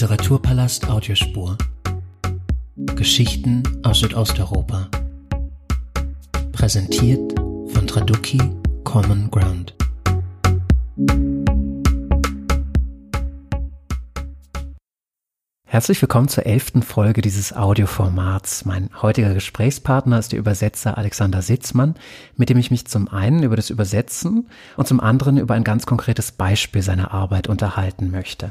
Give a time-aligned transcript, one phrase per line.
[0.00, 1.58] Literaturpalast Audiospur.
[2.96, 4.88] Geschichten aus Südosteuropa.
[6.52, 8.40] Präsentiert von Traduki
[8.82, 9.74] Common Ground.
[15.72, 18.64] Herzlich willkommen zur elften Folge dieses Audioformats.
[18.64, 21.94] Mein heutiger Gesprächspartner ist der Übersetzer Alexander Sitzmann,
[22.36, 25.86] mit dem ich mich zum einen über das Übersetzen und zum anderen über ein ganz
[25.86, 28.50] konkretes Beispiel seiner Arbeit unterhalten möchte.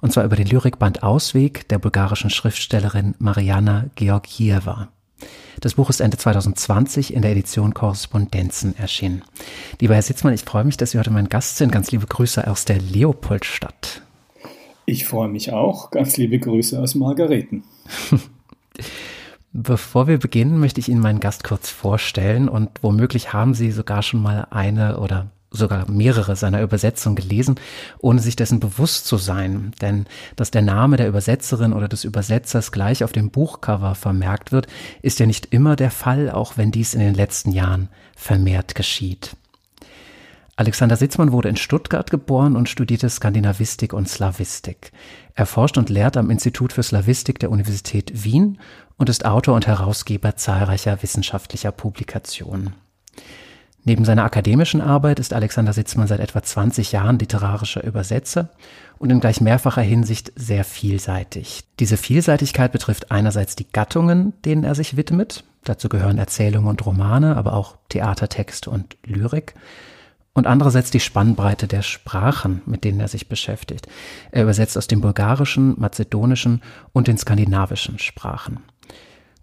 [0.00, 4.88] Und zwar über den Lyrikband Ausweg der bulgarischen Schriftstellerin Mariana Georgieva.
[5.60, 9.22] Das Buch ist Ende 2020 in der Edition Korrespondenzen erschienen.
[9.80, 11.70] Lieber Herr Sitzmann, ich freue mich, dass Sie heute mein Gast sind.
[11.70, 14.02] Ganz liebe Grüße aus der Leopoldstadt.
[14.88, 15.90] Ich freue mich auch.
[15.90, 17.62] Ganz liebe Grüße aus Margareten.
[19.52, 24.02] Bevor wir beginnen, möchte ich Ihnen meinen Gast kurz vorstellen und womöglich haben Sie sogar
[24.02, 27.56] schon mal eine oder sogar mehrere seiner Übersetzungen gelesen,
[27.98, 29.72] ohne sich dessen bewusst zu sein.
[29.82, 30.06] Denn
[30.36, 34.68] dass der Name der Übersetzerin oder des Übersetzers gleich auf dem Buchcover vermerkt wird,
[35.02, 39.36] ist ja nicht immer der Fall, auch wenn dies in den letzten Jahren vermehrt geschieht.
[40.58, 44.90] Alexander Sitzmann wurde in Stuttgart geboren und studierte Skandinavistik und Slavistik.
[45.36, 48.58] Er forscht und lehrt am Institut für Slavistik der Universität Wien
[48.96, 52.74] und ist Autor und Herausgeber zahlreicher wissenschaftlicher Publikationen.
[53.84, 58.50] Neben seiner akademischen Arbeit ist Alexander Sitzmann seit etwa 20 Jahren literarischer Übersetzer
[58.98, 61.66] und in gleich mehrfacher Hinsicht sehr vielseitig.
[61.78, 65.44] Diese Vielseitigkeit betrifft einerseits die Gattungen, denen er sich widmet.
[65.62, 69.54] Dazu gehören Erzählungen und Romane, aber auch Theatertext und Lyrik
[70.38, 73.88] und andererseits die Spannbreite der Sprachen, mit denen er sich beschäftigt.
[74.30, 78.60] Er übersetzt aus dem bulgarischen, mazedonischen und den skandinavischen Sprachen.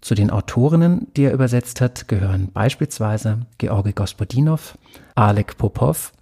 [0.00, 4.78] Zu den Autorinnen, die er übersetzt hat, gehören beispielsweise Georgi Gospodinov,
[5.14, 6.12] Alek Popov,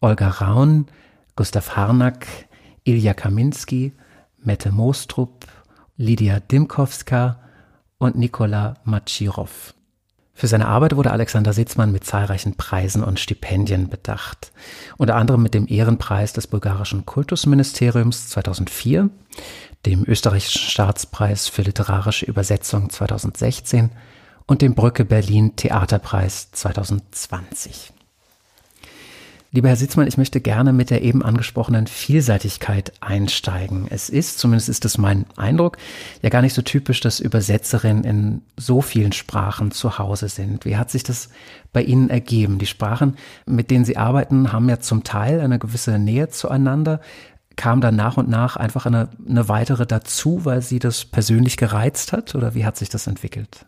[0.00, 0.86] Olga Raun,
[1.36, 2.26] Gustav Harnack,
[2.84, 3.92] Ilja Kaminski,
[4.42, 5.46] Mette Mostrup,
[5.96, 7.40] Lydia Dimkowska
[7.98, 9.74] und Nikola Machirov.
[10.38, 14.52] Für seine Arbeit wurde Alexander Sitzmann mit zahlreichen Preisen und Stipendien bedacht.
[14.96, 19.10] Unter anderem mit dem Ehrenpreis des bulgarischen Kultusministeriums 2004,
[19.84, 23.90] dem österreichischen Staatspreis für literarische Übersetzung 2016
[24.46, 27.92] und dem Brücke Berlin Theaterpreis 2020.
[29.50, 33.86] Lieber Herr Sitzmann, ich möchte gerne mit der eben angesprochenen Vielseitigkeit einsteigen.
[33.88, 35.78] Es ist, zumindest ist es mein Eindruck,
[36.20, 40.66] ja gar nicht so typisch, dass Übersetzerinnen in so vielen Sprachen zu Hause sind.
[40.66, 41.30] Wie hat sich das
[41.72, 42.58] bei Ihnen ergeben?
[42.58, 43.16] Die Sprachen,
[43.46, 47.00] mit denen Sie arbeiten, haben ja zum Teil eine gewisse Nähe zueinander.
[47.56, 52.12] Kam dann nach und nach einfach eine, eine weitere dazu, weil Sie das persönlich gereizt
[52.12, 52.34] hat?
[52.34, 53.64] Oder wie hat sich das entwickelt?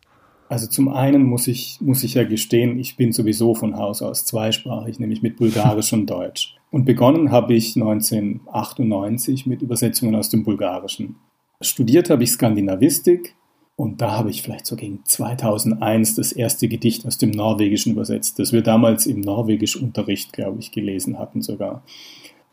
[0.50, 4.24] Also zum einen muss ich, muss ich ja gestehen, ich bin sowieso von Haus aus
[4.24, 6.56] zweisprachig, nämlich mit Bulgarisch und Deutsch.
[6.72, 11.14] Und begonnen habe ich 1998 mit Übersetzungen aus dem Bulgarischen.
[11.60, 13.36] Studiert habe ich Skandinavistik
[13.76, 18.40] und da habe ich vielleicht so gegen 2001 das erste Gedicht aus dem Norwegischen übersetzt,
[18.40, 21.84] das wir damals im Norwegischunterricht, glaube ich, gelesen hatten sogar.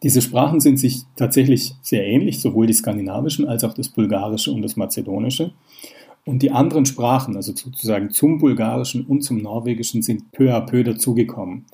[0.04, 4.62] Diese Sprachen sind sich tatsächlich sehr ähnlich, sowohl die skandinavischen als auch das Bulgarische und
[4.62, 5.54] das Mazedonische.
[6.28, 10.84] Und die anderen Sprachen, also sozusagen zum Bulgarischen und zum Norwegischen, sind peu à peu
[10.84, 11.66] dazugekommen.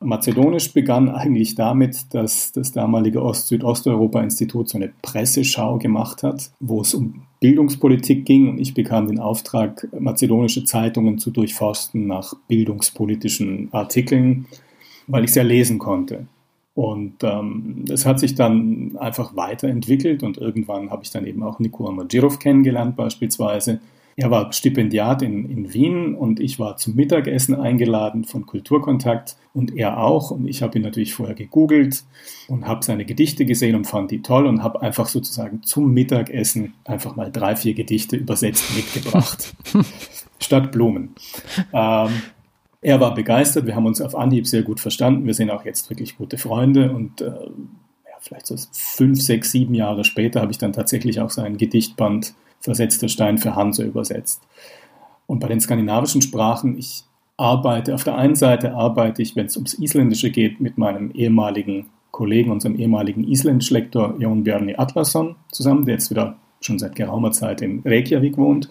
[0.00, 6.92] Mazedonisch begann eigentlich damit, dass das damalige Ost-Südosteuropa-Institut so eine Presseschau gemacht hat, wo es
[6.92, 14.44] um Bildungspolitik ging und ich bekam den Auftrag, mazedonische Zeitungen zu durchforsten nach bildungspolitischen Artikeln,
[15.06, 16.26] weil ich sehr lesen konnte.
[16.76, 21.58] Und ähm, es hat sich dann einfach weiterentwickelt und irgendwann habe ich dann eben auch
[21.58, 23.80] Nikola Majirov kennengelernt beispielsweise.
[24.14, 29.74] Er war Stipendiat in, in Wien und ich war zum Mittagessen eingeladen von Kulturkontakt und
[29.74, 30.30] er auch.
[30.30, 32.04] Und ich habe ihn natürlich vorher gegoogelt
[32.48, 36.74] und habe seine Gedichte gesehen und fand die toll und habe einfach sozusagen zum Mittagessen
[36.84, 39.54] einfach mal drei, vier Gedichte übersetzt mitgebracht.
[40.40, 41.14] Statt Blumen.
[41.72, 42.10] Ähm,
[42.80, 45.90] er war begeistert, wir haben uns auf Anhieb sehr gut verstanden, wir sind auch jetzt
[45.90, 50.58] wirklich gute Freunde und äh, ja, vielleicht so fünf, sechs, sieben Jahre später habe ich
[50.58, 54.42] dann tatsächlich auch sein Gedichtband Versetzter Stein für Hanse übersetzt.
[55.26, 57.04] Und bei den skandinavischen Sprachen, ich
[57.36, 61.86] arbeite, auf der einen Seite arbeite ich, wenn es ums Isländische geht, mit meinem ehemaligen
[62.10, 67.60] Kollegen, unserem ehemaligen Isländisch-Lektor Jon Bjarni Atlasson zusammen, der jetzt wieder schon seit geraumer Zeit
[67.60, 68.70] in Reykjavik wohnt.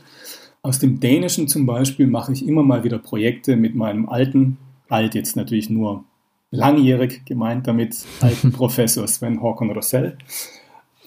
[0.65, 4.57] Aus dem Dänischen zum Beispiel mache ich immer mal wieder Projekte mit meinem alten,
[4.89, 6.05] alt jetzt natürlich nur
[6.49, 10.17] langjährig gemeint damit, alten Professor Sven Håkon Rossell.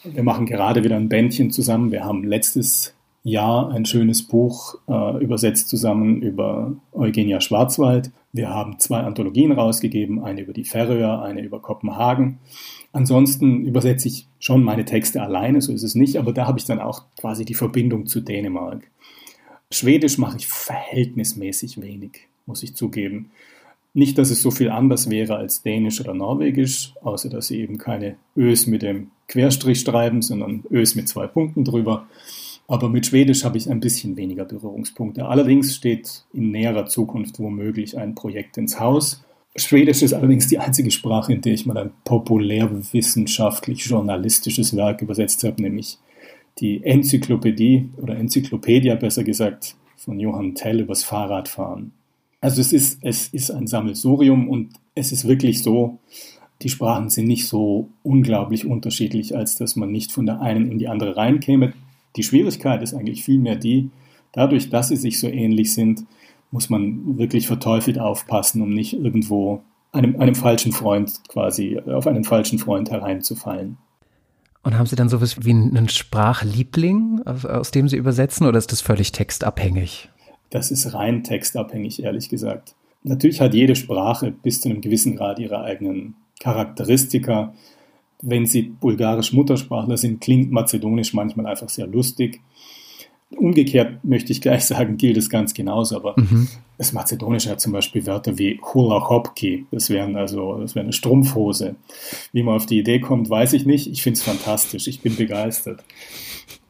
[0.04, 1.90] Wir machen gerade wieder ein Bändchen zusammen.
[1.90, 2.94] Wir haben letztes
[3.24, 8.12] Ja, ein schönes Buch, äh, übersetzt zusammen über Eugenia Schwarzwald.
[8.32, 12.38] Wir haben zwei Anthologien rausgegeben, eine über die Färöer, eine über Kopenhagen.
[12.92, 16.64] Ansonsten übersetze ich schon meine Texte alleine, so ist es nicht, aber da habe ich
[16.64, 18.88] dann auch quasi die Verbindung zu Dänemark.
[19.70, 23.30] Schwedisch mache ich verhältnismäßig wenig, muss ich zugeben.
[23.92, 27.76] Nicht, dass es so viel anders wäre als Dänisch oder Norwegisch, außer dass sie eben
[27.78, 32.06] keine Ös mit dem Querstrich schreiben, sondern Ös mit zwei Punkten drüber.
[32.66, 35.26] Aber mit Schwedisch habe ich ein bisschen weniger Berührungspunkte.
[35.26, 39.22] Allerdings steht in näherer Zukunft womöglich ein Projekt ins Haus.
[39.56, 45.60] Schwedisch ist allerdings die einzige Sprache, in der ich mal ein populärwissenschaftlich-journalistisches Werk übersetzt habe,
[45.60, 45.98] nämlich
[46.60, 51.92] die Enzyklopädie oder Enzyklopädia besser gesagt von Johann Tell übers Fahrradfahren.
[52.40, 55.98] Also es ist, es ist ein Sammelsurium und es ist wirklich so,
[56.62, 60.78] die Sprachen sind nicht so unglaublich unterschiedlich, als dass man nicht von der einen in
[60.78, 61.72] die andere reinkäme.
[62.16, 63.90] Die Schwierigkeit ist eigentlich vielmehr die,
[64.32, 66.04] dadurch, dass sie sich so ähnlich sind,
[66.50, 69.62] muss man wirklich verteufelt aufpassen, um nicht irgendwo
[69.92, 73.76] einem, einem falschen Freund quasi, auf einen falschen Freund hereinzufallen.
[74.62, 78.80] Und haben Sie dann sowas wie einen Sprachliebling, aus dem Sie übersetzen, oder ist das
[78.80, 80.10] völlig textabhängig?
[80.50, 82.74] Das ist rein textabhängig, ehrlich gesagt.
[83.02, 87.54] Natürlich hat jede Sprache bis zu einem gewissen Grad ihre eigenen Charakteristika.
[88.20, 92.40] Wenn Sie bulgarisch Muttersprachler sind, klingt Mazedonisch manchmal einfach sehr lustig.
[93.36, 96.48] Umgekehrt möchte ich gleich sagen, gilt es ganz genauso, aber mhm.
[96.78, 100.94] das Mazedonische hat zum Beispiel Wörter wie Hula Hopki, das wären also, das wäre eine
[100.94, 101.76] Strumpfhose.
[102.32, 103.86] Wie man auf die Idee kommt, weiß ich nicht.
[103.86, 105.84] Ich finde es fantastisch, ich bin begeistert.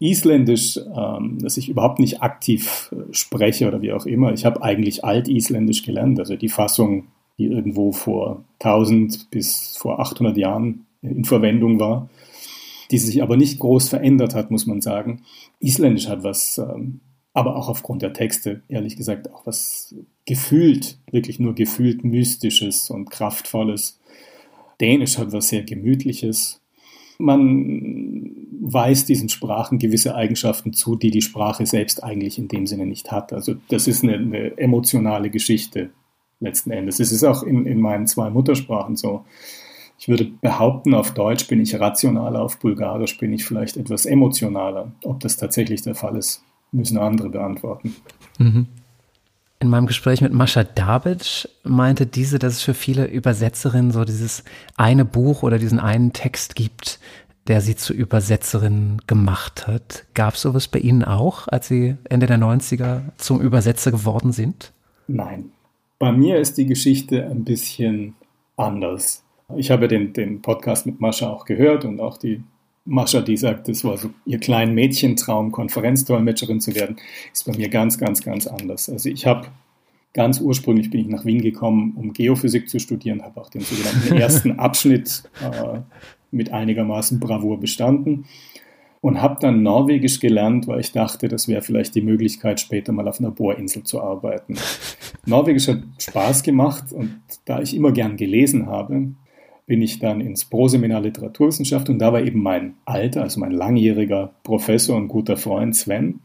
[0.00, 4.32] Isländisch, ähm, das ich überhaupt nicht aktiv äh, spreche oder wie auch immer.
[4.32, 7.06] Ich habe eigentlich Altisländisch gelernt, also die Fassung,
[7.38, 12.08] die irgendwo vor 1000 bis vor 800 Jahren in Verwendung war
[12.90, 15.22] die sich aber nicht groß verändert hat, muss man sagen.
[15.60, 17.00] Isländisch hat was, ähm,
[17.34, 19.94] aber auch aufgrund der Texte, ehrlich gesagt, auch was
[20.26, 24.00] gefühlt, wirklich nur gefühlt Mystisches und Kraftvolles.
[24.80, 26.60] Dänisch hat was sehr Gemütliches.
[27.18, 28.30] Man
[28.60, 33.10] weiß diesen Sprachen gewisse Eigenschaften zu, die die Sprache selbst eigentlich in dem Sinne nicht
[33.10, 33.32] hat.
[33.32, 35.90] Also das ist eine, eine emotionale Geschichte
[36.40, 37.00] letzten Endes.
[37.00, 39.24] Es ist auch in, in meinen zwei Muttersprachen so.
[39.98, 44.92] Ich würde behaupten, auf Deutsch bin ich rationaler, auf Bulgarisch bin ich vielleicht etwas emotionaler.
[45.04, 47.96] Ob das tatsächlich der Fall ist, müssen andere beantworten.
[48.38, 48.66] Mhm.
[49.60, 54.44] In meinem Gespräch mit Mascha Dabic meinte diese, dass es für viele Übersetzerinnen so dieses
[54.76, 57.00] eine Buch oder diesen einen Text gibt,
[57.48, 60.04] der sie zur Übersetzerin gemacht hat.
[60.14, 64.72] Gab es sowas bei Ihnen auch, als Sie Ende der 90er zum Übersetzer geworden sind?
[65.08, 65.50] Nein.
[65.98, 68.14] Bei mir ist die Geschichte ein bisschen
[68.56, 69.24] anders.
[69.56, 72.42] Ich habe den, den Podcast mit Mascha auch gehört und auch die
[72.84, 76.96] Mascha, die sagt, das war so ihr kleinen Mädchentraum, Konferenzdolmetscherin zu werden,
[77.32, 78.88] ist bei mir ganz, ganz, ganz anders.
[78.88, 79.48] Also ich habe
[80.12, 84.16] ganz ursprünglich bin ich nach Wien gekommen, um Geophysik zu studieren, habe auch den sogenannten
[84.20, 85.80] ersten Abschnitt äh,
[86.30, 88.26] mit einigermaßen Bravour bestanden
[89.00, 93.08] und habe dann Norwegisch gelernt, weil ich dachte, das wäre vielleicht die Möglichkeit, später mal
[93.08, 94.56] auf einer Bohrinsel zu arbeiten.
[95.26, 99.12] Norwegisch hat Spaß gemacht und da ich immer gern gelesen habe,
[99.68, 104.32] bin ich dann ins Proseminar Literaturwissenschaft und da war eben mein alter, also mein langjähriger
[104.42, 106.20] Professor und guter Freund Sven.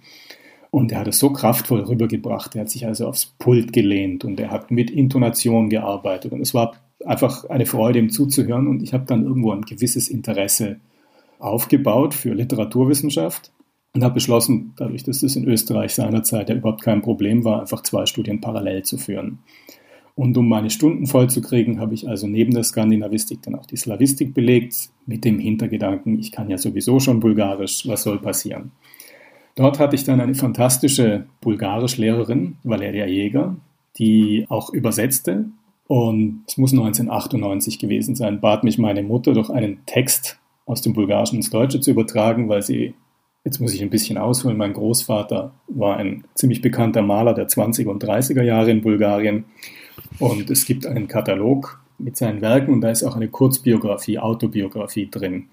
[0.72, 2.56] Und er hat es so kraftvoll rübergebracht.
[2.56, 6.31] Er hat sich also aufs Pult gelehnt und er hat mit Intonation gearbeitet.
[6.31, 6.74] Und es war
[7.06, 8.68] einfach eine Freude, ihm zuzuhören.
[8.68, 10.78] Und ich habe dann irgendwo ein gewisses Interesse
[11.38, 13.51] aufgebaut für Literaturwissenschaft
[13.94, 17.84] und habe beschlossen, dadurch, dass das in Österreich seinerzeit ja überhaupt kein Problem war, einfach
[17.84, 19.39] zwei Studien parallel zu führen.
[20.15, 23.65] Und um meine Stunden voll zu kriegen, habe ich also neben der Skandinavistik dann auch
[23.65, 28.72] die Slavistik belegt, mit dem Hintergedanken, ich kann ja sowieso schon Bulgarisch, was soll passieren?
[29.55, 33.55] Dort hatte ich dann eine fantastische Bulgarischlehrerin, Valeria Jäger,
[33.98, 35.46] die auch übersetzte.
[35.88, 40.93] Und es muss 1998 gewesen sein, bat mich meine Mutter, doch einen Text aus dem
[40.93, 42.93] Bulgarischen ins Deutsche zu übertragen, weil sie,
[43.43, 47.89] jetzt muss ich ein bisschen ausholen, mein Großvater war ein ziemlich bekannter Maler der 20er
[47.89, 49.46] und 30er Jahre in Bulgarien
[50.20, 55.10] und es gibt einen Katalog mit seinen Werken und da ist auch eine Kurzbiografie, Autobiografie
[55.10, 55.46] drin.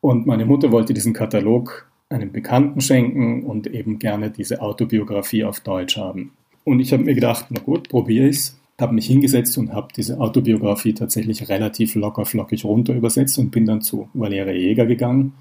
[0.00, 5.60] Und meine Mutter wollte diesen Katalog einem Bekannten schenken und eben gerne diese Autobiografie auf
[5.60, 6.32] Deutsch haben.
[6.64, 8.58] Und ich habe mir gedacht, na gut, probiere ich's.
[8.80, 13.64] Habe mich hingesetzt und habe diese Autobiografie tatsächlich relativ locker flockig runter übersetzt und bin
[13.64, 15.34] dann zu Valeria Jäger gegangen.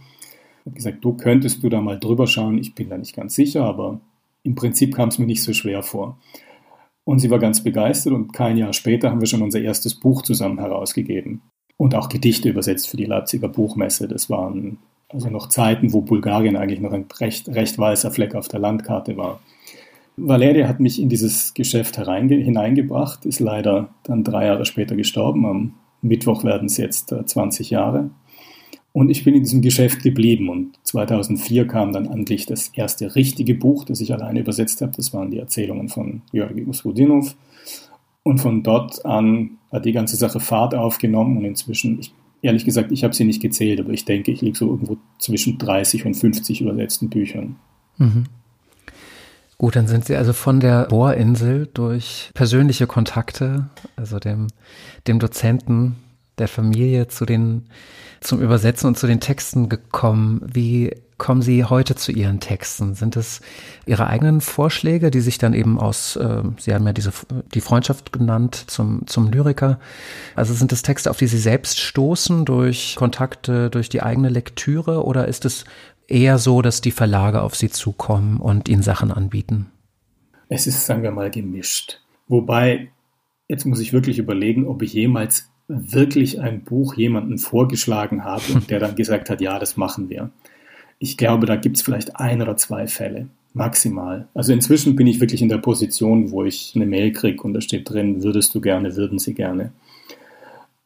[0.65, 2.59] Habe gesagt, du könntest du da mal drüber schauen.
[2.59, 3.99] Ich bin da nicht ganz sicher, aber
[4.43, 6.17] im Prinzip kam es mir nicht so schwer vor.
[7.11, 10.21] Und sie war ganz begeistert und kein Jahr später haben wir schon unser erstes Buch
[10.21, 11.41] zusammen herausgegeben.
[11.75, 14.07] Und auch Gedichte übersetzt für die Leipziger Buchmesse.
[14.07, 14.77] Das waren
[15.09, 19.17] Also noch Zeiten, wo Bulgarien eigentlich noch ein recht, recht weißer Fleck auf der Landkarte
[19.17, 19.41] war.
[20.15, 25.45] Valeria hat mich in dieses Geschäft hineingebracht, ist leider dann drei Jahre später gestorben.
[25.45, 28.09] Am Mittwoch werden es jetzt 20 äh, Jahre.
[28.93, 33.55] Und ich bin in diesem Geschäft geblieben und 2004 kam dann endlich das erste richtige
[33.55, 34.91] Buch, das ich alleine übersetzt habe.
[34.97, 37.35] Das waren die Erzählungen von Georgi Usrudinov.
[38.23, 42.91] Und von dort an hat die ganze Sache Fahrt aufgenommen und inzwischen, ich, ehrlich gesagt,
[42.91, 46.15] ich habe sie nicht gezählt, aber ich denke, ich liege so irgendwo zwischen 30 und
[46.15, 47.55] 50 übersetzten Büchern.
[47.97, 48.25] Mhm.
[49.57, 54.47] Gut, dann sind Sie also von der Bohrinsel durch persönliche Kontakte, also dem,
[55.07, 55.97] dem Dozenten
[56.41, 57.67] der Familie zu den,
[58.19, 60.41] zum Übersetzen und zu den Texten gekommen.
[60.51, 62.95] Wie kommen Sie heute zu Ihren Texten?
[62.95, 63.41] Sind es
[63.85, 67.13] Ihre eigenen Vorschläge, die sich dann eben aus, äh, Sie haben ja diese,
[67.53, 69.79] die Freundschaft genannt zum, zum Lyriker.
[70.35, 75.05] Also sind es Texte, auf die Sie selbst stoßen durch Kontakte, durch die eigene Lektüre
[75.05, 75.65] oder ist es
[76.07, 79.67] eher so, dass die Verlage auf Sie zukommen und Ihnen Sachen anbieten?
[80.49, 82.01] Es ist, sagen wir mal, gemischt.
[82.27, 82.89] Wobei,
[83.47, 88.69] jetzt muss ich wirklich überlegen, ob ich jemals wirklich ein Buch jemanden vorgeschlagen habe und
[88.69, 90.29] der dann gesagt hat, ja, das machen wir.
[90.99, 94.27] Ich glaube, da gibt es vielleicht ein oder zwei Fälle, maximal.
[94.33, 97.61] Also inzwischen bin ich wirklich in der Position, wo ich eine Mail kriege und da
[97.61, 99.71] steht drin, würdest du gerne, würden sie gerne.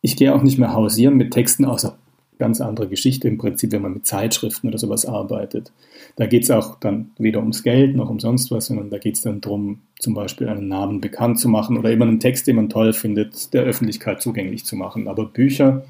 [0.01, 1.97] Ich gehe auch nicht mehr hausieren mit Texten, außer
[2.37, 5.71] ganz andere Geschichte im Prinzip, wenn man mit Zeitschriften oder sowas arbeitet.
[6.15, 9.15] Da geht es auch dann weder ums Geld noch um sonst was, sondern da geht
[9.15, 12.57] es dann darum, zum Beispiel einen Namen bekannt zu machen oder eben einen Text, den
[12.57, 15.07] man toll findet, der Öffentlichkeit zugänglich zu machen.
[15.07, 15.85] Aber Bücher,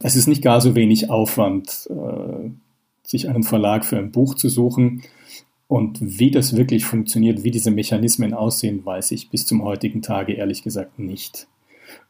[0.00, 2.50] es ist nicht gar so wenig Aufwand, äh,
[3.02, 5.02] sich einen Verlag für ein Buch zu suchen.
[5.68, 10.34] Und wie das wirklich funktioniert, wie diese Mechanismen aussehen, weiß ich bis zum heutigen Tage
[10.34, 11.48] ehrlich gesagt nicht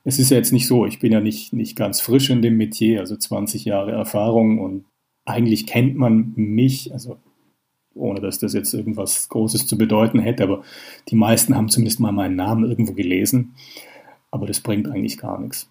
[0.05, 2.57] es ist ja jetzt nicht so, ich bin ja nicht, nicht ganz frisch in dem
[2.57, 4.85] Metier, also 20 Jahre Erfahrung und
[5.25, 7.19] eigentlich kennt man mich, also
[7.95, 10.63] ohne dass das jetzt irgendwas Großes zu bedeuten hätte, aber
[11.09, 13.55] die meisten haben zumindest mal meinen Namen irgendwo gelesen,
[14.31, 15.71] aber das bringt eigentlich gar nichts.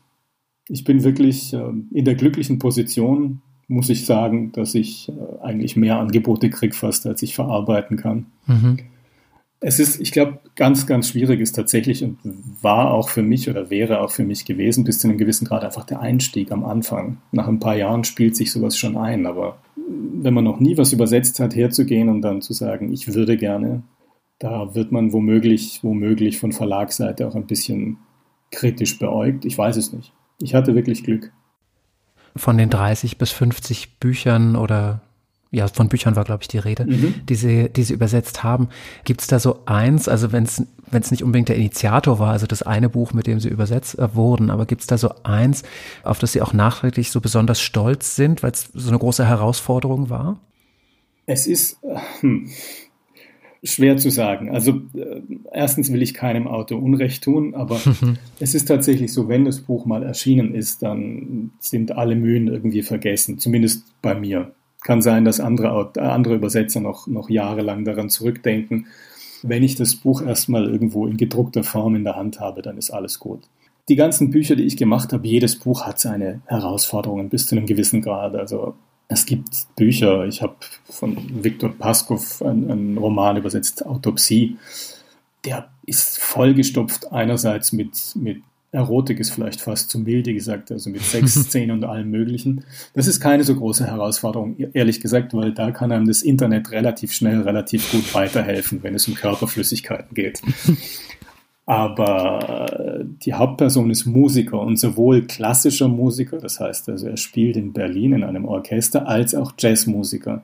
[0.67, 5.75] Ich bin wirklich äh, in der glücklichen Position, muss ich sagen, dass ich äh, eigentlich
[5.75, 8.25] mehr Angebote kriege fast, als ich verarbeiten kann.
[8.47, 8.79] Mhm.
[9.67, 12.19] Es ist, ich glaube, ganz, ganz schwierig ist tatsächlich und
[12.61, 15.63] war auch für mich oder wäre auch für mich gewesen, bis zu einem gewissen Grad
[15.63, 17.17] einfach der Einstieg am Anfang.
[17.31, 19.57] Nach ein paar Jahren spielt sich sowas schon ein, aber
[19.87, 23.81] wenn man noch nie was übersetzt hat, herzugehen und dann zu sagen, ich würde gerne,
[24.37, 27.97] da wird man womöglich, womöglich von Verlagsseite auch ein bisschen
[28.51, 29.45] kritisch beäugt.
[29.45, 30.13] Ich weiß es nicht.
[30.39, 31.31] Ich hatte wirklich Glück.
[32.35, 35.01] Von den 30 bis 50 Büchern oder
[35.51, 37.25] ja, von Büchern war, glaube ich, die Rede, mhm.
[37.29, 38.69] die, sie, die sie übersetzt haben.
[39.03, 42.63] Gibt es da so eins, also wenn es nicht unbedingt der Initiator war, also das
[42.63, 45.63] eine Buch, mit dem sie übersetzt äh, wurden, aber gibt es da so eins,
[46.03, 50.09] auf das sie auch nachträglich so besonders stolz sind, weil es so eine große Herausforderung
[50.09, 50.39] war?
[51.25, 51.77] Es ist
[52.19, 52.49] hm,
[53.65, 54.49] schwer zu sagen.
[54.49, 55.21] Also äh,
[55.51, 57.79] erstens will ich keinem Autor Unrecht tun, aber
[58.39, 62.83] es ist tatsächlich so, wenn das Buch mal erschienen ist, dann sind alle Mühen irgendwie
[62.83, 64.53] vergessen, zumindest bei mir.
[64.85, 68.85] Kann sein, dass andere, äh, andere Übersetzer noch, noch jahrelang daran zurückdenken.
[69.41, 72.91] Wenn ich das Buch erstmal irgendwo in gedruckter Form in der Hand habe, dann ist
[72.91, 73.41] alles gut.
[73.89, 77.65] Die ganzen Bücher, die ich gemacht habe, jedes Buch hat seine Herausforderungen bis zu einem
[77.65, 78.35] gewissen Grad.
[78.35, 78.75] Also
[79.07, 80.55] es gibt Bücher, ich habe
[80.87, 84.57] von Viktor Paskov einen, einen Roman übersetzt, Autopsie.
[85.45, 88.43] Der ist vollgestopft einerseits mit, mit
[88.75, 92.65] Erotik ist vielleicht fast zu milde gesagt, also mit Sexszenen und allem Möglichen.
[92.93, 97.13] Das ist keine so große Herausforderung, ehrlich gesagt, weil da kann einem das Internet relativ
[97.13, 100.41] schnell, relativ gut weiterhelfen, wenn es um Körperflüssigkeiten geht.
[101.67, 107.73] Aber die Hauptperson ist Musiker und sowohl klassischer Musiker, das heißt also er spielt in
[107.73, 110.43] Berlin in einem Orchester, als auch Jazzmusiker.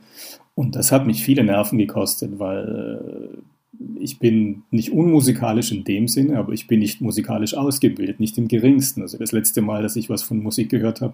[0.55, 3.37] Und das hat mich viele Nerven gekostet, weil
[3.99, 8.47] ich bin nicht unmusikalisch in dem Sinne, aber ich bin nicht musikalisch ausgebildet, nicht im
[8.47, 9.01] geringsten.
[9.01, 11.13] Also das letzte Mal, dass ich was von Musik gehört habe,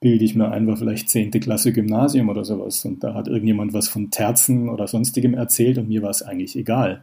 [0.00, 1.30] bilde ich mir ein, war vielleicht 10.
[1.30, 2.84] Klasse Gymnasium oder sowas.
[2.84, 6.56] Und da hat irgendjemand was von Terzen oder sonstigem erzählt und mir war es eigentlich
[6.56, 7.02] egal.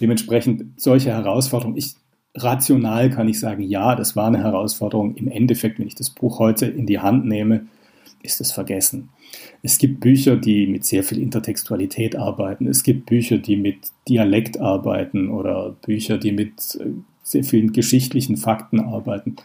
[0.00, 1.94] Dementsprechend solche Herausforderungen, ich,
[2.34, 5.16] rational kann ich sagen, ja, das war eine Herausforderung.
[5.16, 7.66] Im Endeffekt, wenn ich das Buch heute in die Hand nehme,
[8.22, 9.10] ist es vergessen.
[9.62, 12.66] Es gibt Bücher, die mit sehr viel Intertextualität arbeiten.
[12.66, 16.86] Es gibt Bücher, die mit Dialekt arbeiten oder Bücher, die mit äh,
[17.22, 19.36] sehr vielen geschichtlichen Fakten arbeiten.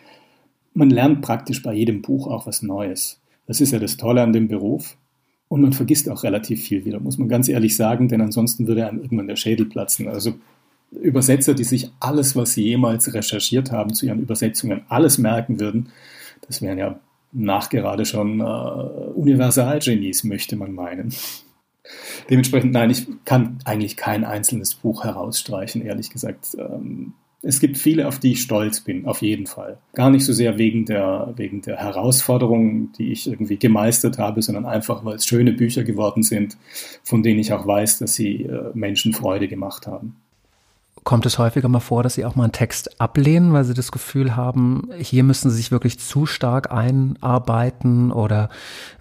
[0.74, 3.20] Man lernt praktisch bei jedem Buch auch was Neues.
[3.46, 4.98] Das ist ja das Tolle an dem Beruf.
[5.50, 8.88] Und man vergisst auch relativ viel wieder, muss man ganz ehrlich sagen, denn ansonsten würde
[8.88, 10.08] einem irgendwann der Schädel platzen.
[10.08, 10.34] Also
[10.92, 15.90] Übersetzer, die sich alles, was sie jemals recherchiert haben zu ihren Übersetzungen, alles merken würden,
[16.48, 17.00] das wären ja
[17.34, 21.14] nachgerade schon äh, Universalgenies, möchte man meinen.
[22.30, 26.56] Dementsprechend, nein, ich kann eigentlich kein einzelnes Buch herausstreichen, ehrlich gesagt.
[26.58, 27.14] Ähm,
[27.46, 29.78] es gibt viele, auf die ich stolz bin, auf jeden Fall.
[29.94, 34.66] Gar nicht so sehr wegen der, wegen der Herausforderungen, die ich irgendwie gemeistert habe, sondern
[34.66, 36.58] einfach, weil es schöne Bücher geworden sind,
[37.04, 40.16] von denen ich auch weiß, dass sie äh, Menschen Freude gemacht haben.
[41.04, 43.92] Kommt es häufiger mal vor, dass Sie auch mal einen Text ablehnen, weil Sie das
[43.92, 48.50] Gefühl haben, hier müssen Sie sich wirklich zu stark einarbeiten oder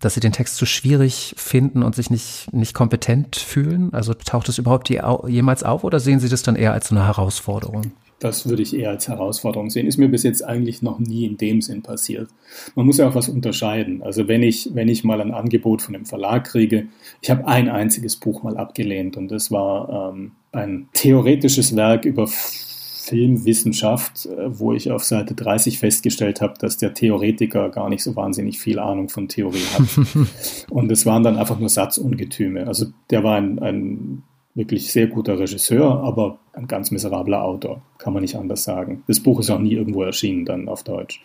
[0.00, 3.92] dass Sie den Text zu schwierig finden und sich nicht, nicht kompetent fühlen?
[3.94, 7.06] Also taucht es überhaupt jemals auf oder sehen Sie das dann eher als so eine
[7.06, 7.92] Herausforderung?
[8.22, 9.88] Das würde ich eher als Herausforderung sehen.
[9.88, 12.28] Ist mir bis jetzt eigentlich noch nie in dem Sinn passiert.
[12.76, 14.00] Man muss ja auch was unterscheiden.
[14.00, 16.86] Also wenn ich, wenn ich mal ein Angebot von einem Verlag kriege,
[17.20, 22.28] ich habe ein einziges Buch mal abgelehnt und das war ähm, ein theoretisches Werk über
[22.28, 28.14] Filmwissenschaft, äh, wo ich auf Seite 30 festgestellt habe, dass der Theoretiker gar nicht so
[28.14, 30.70] wahnsinnig viel Ahnung von Theorie hat.
[30.70, 32.68] und es waren dann einfach nur Satzungetüme.
[32.68, 34.22] Also der war ein, ein
[34.54, 39.02] wirklich sehr guter Regisseur, aber ein ganz miserabler Autor, kann man nicht anders sagen.
[39.06, 41.24] Das Buch ist auch nie irgendwo erschienen dann auf Deutsch.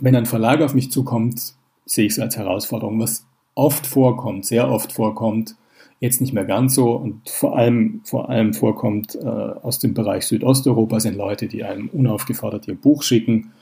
[0.00, 4.70] Wenn ein Verlag auf mich zukommt, sehe ich es als Herausforderung, was oft vorkommt, sehr
[4.70, 5.56] oft vorkommt,
[6.00, 10.26] jetzt nicht mehr ganz so und vor allem, vor allem vorkommt äh, aus dem Bereich
[10.26, 13.52] Südosteuropa sind Leute, die einem unaufgefordert ihr Buch schicken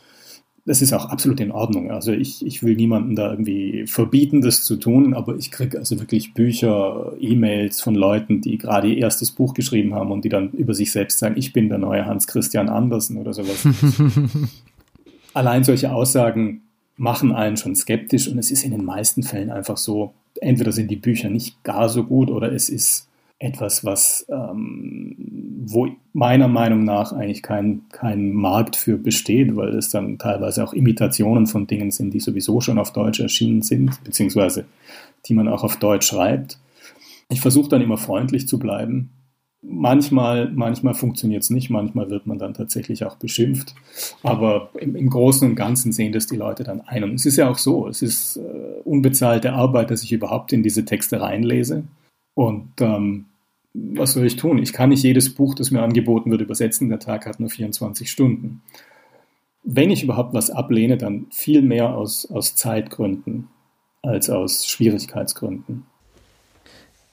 [0.67, 1.93] das ist auch absolut in Ordnung.
[1.93, 6.01] Also ich, ich will niemandem da irgendwie verbieten, das zu tun, aber ich kriege also
[6.01, 10.51] wirklich Bücher, E-Mails von Leuten, die gerade ihr erstes Buch geschrieben haben und die dann
[10.51, 13.65] über sich selbst sagen, ich bin der neue Hans Christian Andersen oder sowas.
[15.35, 16.63] Allein solche Aussagen
[16.97, 20.91] machen einen schon skeptisch und es ist in den meisten Fällen einfach so, entweder sind
[20.91, 23.06] die Bücher nicht gar so gut oder es ist
[23.39, 25.37] etwas, was ähm,
[25.69, 30.73] wo meiner Meinung nach eigentlich kein, kein Markt für besteht, weil es dann teilweise auch
[30.73, 34.65] Imitationen von Dingen sind, die sowieso schon auf Deutsch erschienen sind, beziehungsweise
[35.27, 36.59] die man auch auf Deutsch schreibt.
[37.29, 39.11] Ich versuche dann immer freundlich zu bleiben.
[39.61, 43.75] Manchmal, manchmal funktioniert es nicht, manchmal wird man dann tatsächlich auch beschimpft.
[44.23, 47.03] Aber im, im, Großen und Ganzen sehen das die Leute dann ein.
[47.03, 48.41] Und es ist ja auch so, es ist äh,
[48.85, 51.83] unbezahlte Arbeit, dass ich überhaupt in diese Texte reinlese.
[52.37, 53.25] Und ähm,
[53.73, 54.59] was soll ich tun?
[54.59, 56.91] Ich kann nicht jedes Buch, das mir angeboten wird, übersetzen.
[56.91, 58.63] Der Tag hat nur 24 Stunden.
[59.65, 63.49] Wenn ich überhaupt was ablehne, dann viel mehr aus, aus Zeitgründen
[64.03, 65.87] als aus Schwierigkeitsgründen.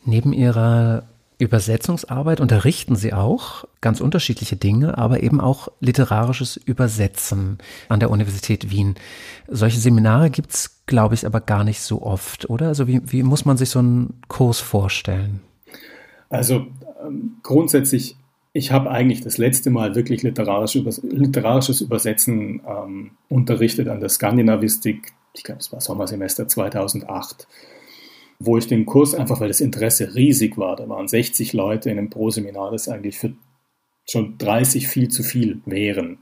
[0.06, 1.04] Neben Ihrer
[1.44, 7.58] Übersetzungsarbeit unterrichten Sie auch ganz unterschiedliche Dinge, aber eben auch literarisches Übersetzen
[7.90, 8.96] an der Universität Wien.
[9.48, 12.68] Solche Seminare gibt es, glaube ich, aber gar nicht so oft, oder?
[12.68, 15.42] Also wie, wie muss man sich so einen Kurs vorstellen?
[16.30, 16.66] Also
[17.06, 18.18] ähm, grundsätzlich,
[18.54, 24.10] ich habe eigentlich das letzte Mal wirklich literarisch Übers literarisches Übersetzen ähm, unterrichtet an der
[24.10, 27.48] Skandinavistik, ich glaube, es war Sommersemester 2008,
[28.46, 31.98] wo ich den Kurs einfach, weil das Interesse riesig war, da waren 60 Leute in
[31.98, 33.34] einem Pro-Seminar, das eigentlich für
[34.06, 36.20] schon 30 viel zu viel wären.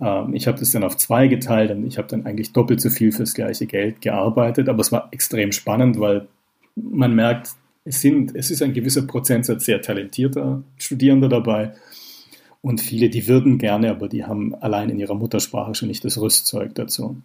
[0.00, 2.90] Ähm, ich habe das dann auf zwei geteilt und ich habe dann eigentlich doppelt so
[2.90, 6.28] viel fürs gleiche Geld gearbeitet, aber es war extrem spannend, weil
[6.76, 7.50] man merkt,
[7.84, 11.74] es, sind, es ist ein gewisser Prozentsatz sehr talentierter Studierender dabei
[12.62, 16.18] und viele, die würden gerne, aber die haben allein in ihrer Muttersprache schon nicht das
[16.18, 17.18] Rüstzeug dazu.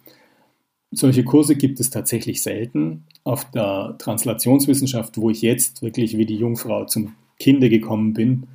[0.91, 3.03] Solche Kurse gibt es tatsächlich selten.
[3.23, 8.47] Auf der Translationswissenschaft, wo ich jetzt wirklich wie die Jungfrau zum Kinde gekommen bin,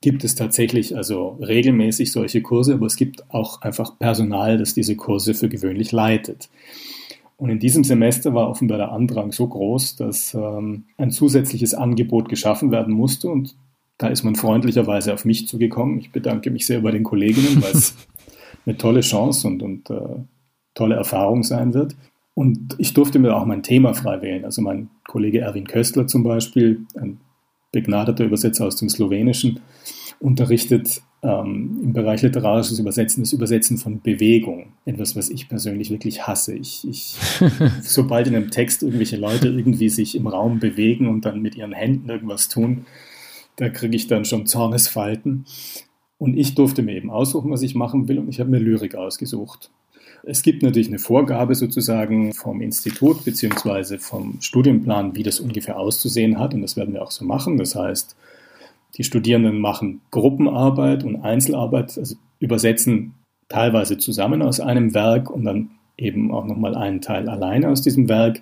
[0.00, 4.96] gibt es tatsächlich also regelmäßig solche Kurse, aber es gibt auch einfach Personal, das diese
[4.96, 6.48] Kurse für gewöhnlich leitet.
[7.36, 12.28] Und in diesem Semester war offenbar der Andrang so groß, dass ähm, ein zusätzliches Angebot
[12.28, 13.28] geschaffen werden musste.
[13.28, 13.56] Und
[13.98, 15.98] da ist man freundlicherweise auf mich zugekommen.
[15.98, 17.96] Ich bedanke mich sehr bei den Kolleginnen, weil es
[18.66, 20.20] eine tolle Chance und, und äh,
[20.74, 21.96] tolle Erfahrung sein wird.
[22.34, 24.44] Und ich durfte mir auch mein Thema frei wählen.
[24.44, 27.18] Also mein Kollege Erwin Köstler zum Beispiel, ein
[27.72, 29.60] begnadeter Übersetzer aus dem Slowenischen,
[30.20, 34.72] unterrichtet ähm, im Bereich literarisches Übersetzen das Übersetzen von Bewegung.
[34.84, 36.54] Etwas, was ich persönlich wirklich hasse.
[36.54, 37.16] Ich, ich,
[37.82, 41.72] sobald in einem Text irgendwelche Leute irgendwie sich im Raum bewegen und dann mit ihren
[41.72, 42.86] Händen irgendwas tun,
[43.56, 45.44] da kriege ich dann schon Zornesfalten.
[46.18, 48.94] Und ich durfte mir eben aussuchen, was ich machen will, und ich habe mir Lyrik
[48.94, 49.70] ausgesucht.
[50.24, 56.38] Es gibt natürlich eine Vorgabe sozusagen vom Institut beziehungsweise vom Studienplan, wie das ungefähr auszusehen
[56.38, 57.58] hat, und das werden wir auch so machen.
[57.58, 58.16] Das heißt,
[58.96, 63.14] die Studierenden machen Gruppenarbeit und Einzelarbeit, also übersetzen
[63.48, 68.08] teilweise zusammen aus einem Werk und dann eben auch nochmal einen Teil alleine aus diesem
[68.08, 68.40] Werk.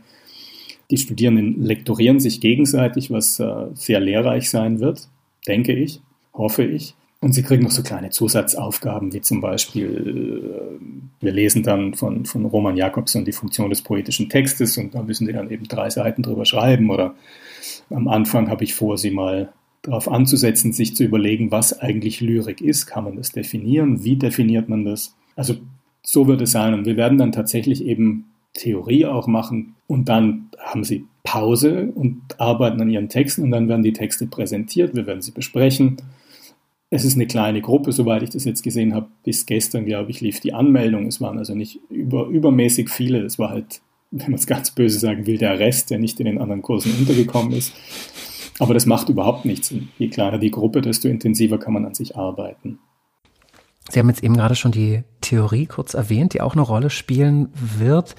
[0.91, 5.09] Die Studierenden lektorieren sich gegenseitig, was äh, sehr lehrreich sein wird,
[5.47, 6.01] denke ich,
[6.35, 6.95] hoffe ich.
[7.23, 12.25] Und sie kriegen noch so kleine Zusatzaufgaben, wie zum Beispiel, äh, wir lesen dann von,
[12.25, 15.91] von Roman Jakobson die Funktion des poetischen Textes und da müssen sie dann eben drei
[15.91, 16.91] Seiten drüber schreiben.
[16.91, 17.15] Oder
[17.91, 19.53] am Anfang habe ich vor, sie mal
[19.83, 22.87] darauf anzusetzen, sich zu überlegen, was eigentlich Lyrik ist.
[22.87, 24.03] Kann man das definieren?
[24.03, 25.15] Wie definiert man das?
[25.37, 25.57] Also
[26.03, 26.73] so wird es sein.
[26.73, 32.23] Und wir werden dann tatsächlich eben Theorie auch machen und dann haben sie Pause und
[32.39, 35.99] arbeiten an ihren Texten und dann werden die Texte präsentiert, wir werden sie besprechen
[36.91, 39.07] es ist eine kleine Gruppe, soweit ich das jetzt gesehen habe.
[39.23, 41.07] Bis gestern, glaube ich, lief die Anmeldung.
[41.07, 43.23] Es waren also nicht über, übermäßig viele.
[43.23, 46.27] Es war halt, wenn man es ganz böse sagen will, der Rest, der nicht in
[46.27, 47.73] den anderen Kursen untergekommen ist.
[48.59, 49.73] Aber das macht überhaupt nichts.
[49.99, 52.81] Je kleiner die Gruppe, desto intensiver kann man an sich arbeiten.
[53.91, 57.49] Sie haben jetzt eben gerade schon die Theorie kurz erwähnt, die auch eine Rolle spielen
[57.55, 58.15] wird.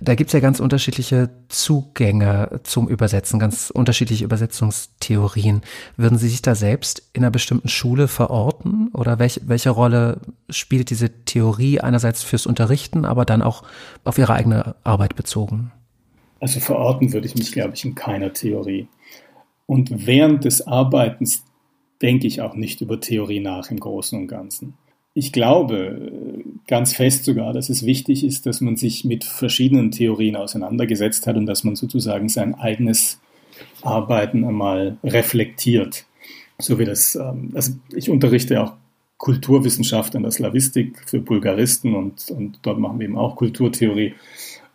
[0.00, 5.62] Da gibt es ja ganz unterschiedliche Zugänge zum Übersetzen, ganz unterschiedliche Übersetzungstheorien.
[5.96, 8.88] Würden Sie sich da selbst in einer bestimmten Schule verorten?
[8.92, 13.62] Oder welch, welche Rolle spielt diese Theorie einerseits fürs Unterrichten, aber dann auch
[14.04, 15.72] auf Ihre eigene Arbeit bezogen?
[16.38, 18.88] Also verorten würde ich mich, glaube ich, in keiner Theorie.
[19.64, 21.44] Und während des Arbeitens
[22.02, 24.74] denke ich auch nicht über Theorie nach im Großen und Ganzen
[25.14, 30.36] ich glaube ganz fest sogar, dass es wichtig ist, dass man sich mit verschiedenen Theorien
[30.36, 33.20] auseinandergesetzt hat und dass man sozusagen sein eigenes
[33.82, 36.04] Arbeiten einmal reflektiert.
[36.58, 38.74] So wie das, ähm, also ich unterrichte auch
[39.18, 44.14] Kulturwissenschaft an der Slavistik für Bulgaristen und, und dort machen wir eben auch Kulturtheorie.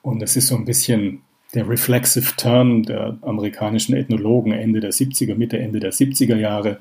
[0.01, 1.21] Und es ist so ein bisschen
[1.53, 6.79] der reflexive turn der amerikanischen Ethnologen Ende der 70er, Mitte, Ende der 70er Jahre,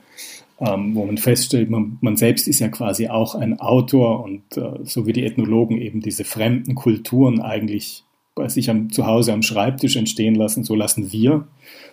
[0.60, 4.84] ähm, wo man feststellt, man, man, selbst ist ja quasi auch ein Autor und äh,
[4.84, 9.42] so wie die Ethnologen eben diese fremden Kulturen eigentlich bei sich am, zu Hause am
[9.42, 11.46] Schreibtisch entstehen lassen, so lassen wir,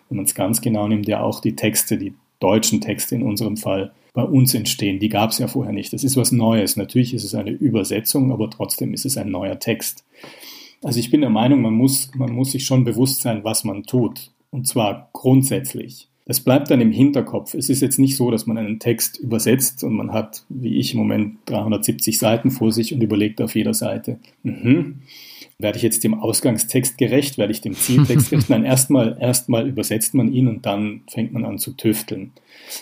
[0.09, 3.57] wenn man es ganz genau nimmt, ja auch die Texte, die deutschen Texte in unserem
[3.57, 4.99] Fall, bei uns entstehen.
[4.99, 5.91] Die gab es ja vorher nicht.
[5.91, 6.77] Das ist was Neues.
[6.77, 10.05] Natürlich ist es eine Übersetzung, aber trotzdem ist es ein neuer Text.
[10.81, 13.83] Also ich bin der Meinung, man muss, man muss sich schon bewusst sein, was man
[13.83, 14.31] tut.
[14.51, 16.07] Und zwar grundsätzlich.
[16.27, 17.53] Das bleibt dann im Hinterkopf.
[17.53, 20.93] Es ist jetzt nicht so, dass man einen Text übersetzt und man hat, wie ich
[20.93, 25.01] im Moment, 370 Seiten vor sich und überlegt auf jeder Seite, mhm,
[25.59, 28.49] werde ich jetzt dem Ausgangstext gerecht, werde ich dem Zieltext gerecht?
[28.49, 32.31] Nein, erstmal, erstmal übersetzt man ihn und dann fängt man an zu tüfteln.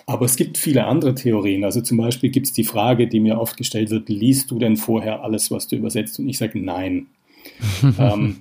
[0.05, 1.65] Aber es gibt viele andere Theorien.
[1.65, 4.77] Also zum Beispiel gibt es die Frage, die mir oft gestellt wird, liest du denn
[4.77, 6.17] vorher alles, was du übersetzt?
[6.17, 7.07] Und ich sage nein.
[7.99, 8.37] ähm,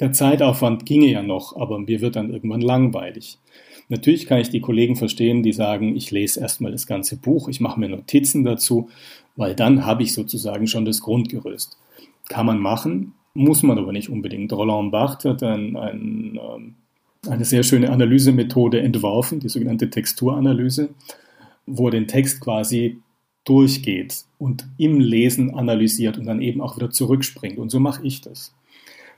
[0.00, 3.38] der Zeitaufwand ginge ja noch, aber mir wird dann irgendwann langweilig.
[3.88, 7.60] Natürlich kann ich die Kollegen verstehen, die sagen, ich lese erstmal das ganze Buch, ich
[7.60, 8.88] mache mir Notizen dazu,
[9.36, 11.78] weil dann habe ich sozusagen schon das Grundgerüst.
[12.28, 14.52] Kann man machen, muss man aber nicht unbedingt.
[14.52, 16.74] Roland Barthes hat ein, ein, ähm,
[17.28, 20.88] eine sehr schöne Analysemethode entworfen, die sogenannte Texturanalyse,
[21.66, 22.98] wo er den Text quasi
[23.44, 27.58] durchgeht und im Lesen analysiert und dann eben auch wieder zurückspringt.
[27.58, 28.52] Und so mache ich das.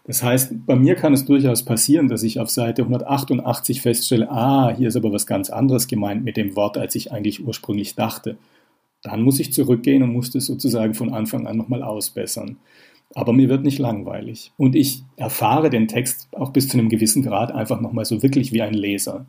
[0.08, 4.74] Das heißt, bei mir kann es durchaus passieren, dass ich auf Seite 188 feststelle, ah,
[4.74, 8.38] hier ist aber was ganz anderes gemeint mit dem Wort, als ich eigentlich ursprünglich dachte.
[9.02, 12.56] Dann muss ich zurückgehen und muss das sozusagen von Anfang an nochmal ausbessern.
[13.14, 14.50] Aber mir wird nicht langweilig.
[14.56, 18.50] Und ich erfahre den Text auch bis zu einem gewissen Grad einfach nochmal so wirklich
[18.54, 19.26] wie ein Leser.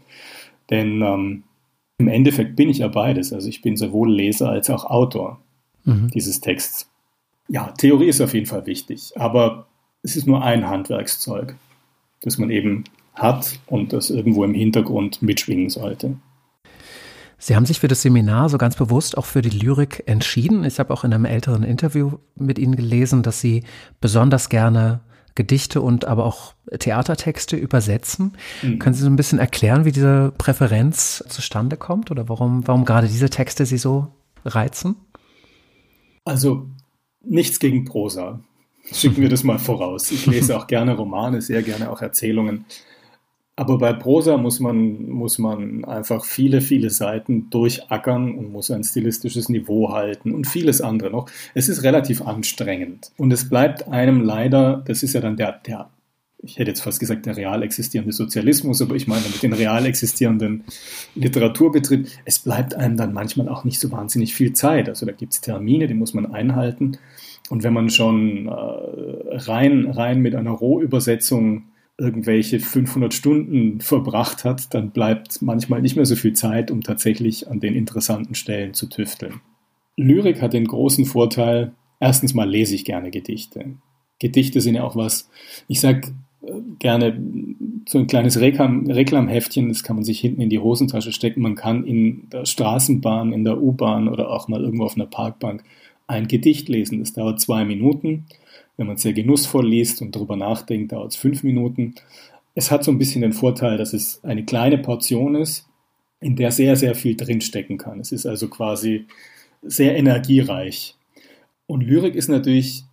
[0.69, 1.43] Denn ähm,
[1.97, 3.33] im Endeffekt bin ich ja beides.
[3.33, 5.41] Also ich bin sowohl Leser als auch Autor
[5.83, 6.09] mhm.
[6.13, 6.89] dieses Texts.
[7.49, 9.11] Ja, Theorie ist auf jeden Fall wichtig.
[9.17, 9.67] Aber
[10.03, 11.55] es ist nur ein Handwerkszeug,
[12.21, 16.17] das man eben hat und das irgendwo im Hintergrund mitschwingen sollte.
[17.37, 20.65] Sie haben sich für das Seminar so ganz bewusst auch für die Lyrik entschieden.
[20.65, 23.63] Ich habe auch in einem älteren Interview mit Ihnen gelesen, dass Sie
[24.01, 24.99] besonders gerne
[25.35, 28.33] Gedichte und aber auch Theatertexte übersetzen.
[28.61, 28.79] Mhm.
[28.79, 33.07] Können Sie so ein bisschen erklären, wie diese Präferenz zustande kommt oder warum, warum gerade
[33.07, 34.07] diese Texte Sie so
[34.43, 34.97] reizen?
[36.25, 36.67] Also
[37.21, 38.41] nichts gegen Prosa.
[38.91, 40.11] Schicken wir das mal voraus.
[40.11, 42.65] Ich lese auch gerne Romane, sehr gerne auch Erzählungen.
[43.59, 48.85] Aber bei Prosa muss man, muss man einfach viele, viele Seiten durchackern und muss ein
[48.85, 51.29] stilistisches Niveau halten und vieles andere noch.
[51.53, 53.11] Es ist relativ anstrengend.
[53.17, 55.89] Und es bleibt einem leider, das ist ja dann der, der
[56.41, 59.85] ich hätte jetzt fast gesagt, der real existierende Sozialismus, aber ich meine mit den real
[59.85, 60.63] existierenden
[61.15, 64.87] Literaturbetrieb, es bleibt einem dann manchmal auch nicht so wahnsinnig viel Zeit.
[64.87, 66.97] Also da gibt es Termine, die muss man einhalten.
[67.49, 71.63] Und wenn man schon äh, rein, rein mit einer Rohübersetzung
[71.97, 77.49] irgendwelche 500 Stunden verbracht hat, dann bleibt manchmal nicht mehr so viel Zeit, um tatsächlich
[77.49, 79.41] an den interessanten Stellen zu tüfteln.
[79.97, 83.65] Lyrik hat den großen Vorteil, erstens mal lese ich gerne Gedichte.
[84.19, 85.29] Gedichte sind ja auch was,
[85.67, 87.19] ich sage äh, gerne
[87.87, 91.41] so ein kleines Reklam Reklamheftchen, das kann man sich hinten in die Hosentasche stecken.
[91.41, 95.63] Man kann in der Straßenbahn, in der U-Bahn oder auch mal irgendwo auf einer Parkbank
[96.09, 96.99] ein Gedicht lesen.
[96.99, 98.25] Das dauert zwei Minuten.
[98.77, 101.95] Wenn man es sehr genussvoll liest und darüber nachdenkt, dauert es fünf Minuten.
[102.55, 105.67] Es hat so ein bisschen den Vorteil, dass es eine kleine Portion ist,
[106.19, 107.99] in der sehr, sehr viel drinstecken kann.
[107.99, 109.05] Es ist also quasi
[109.61, 110.95] sehr energiereich.
[111.67, 112.83] Und Lyrik ist natürlich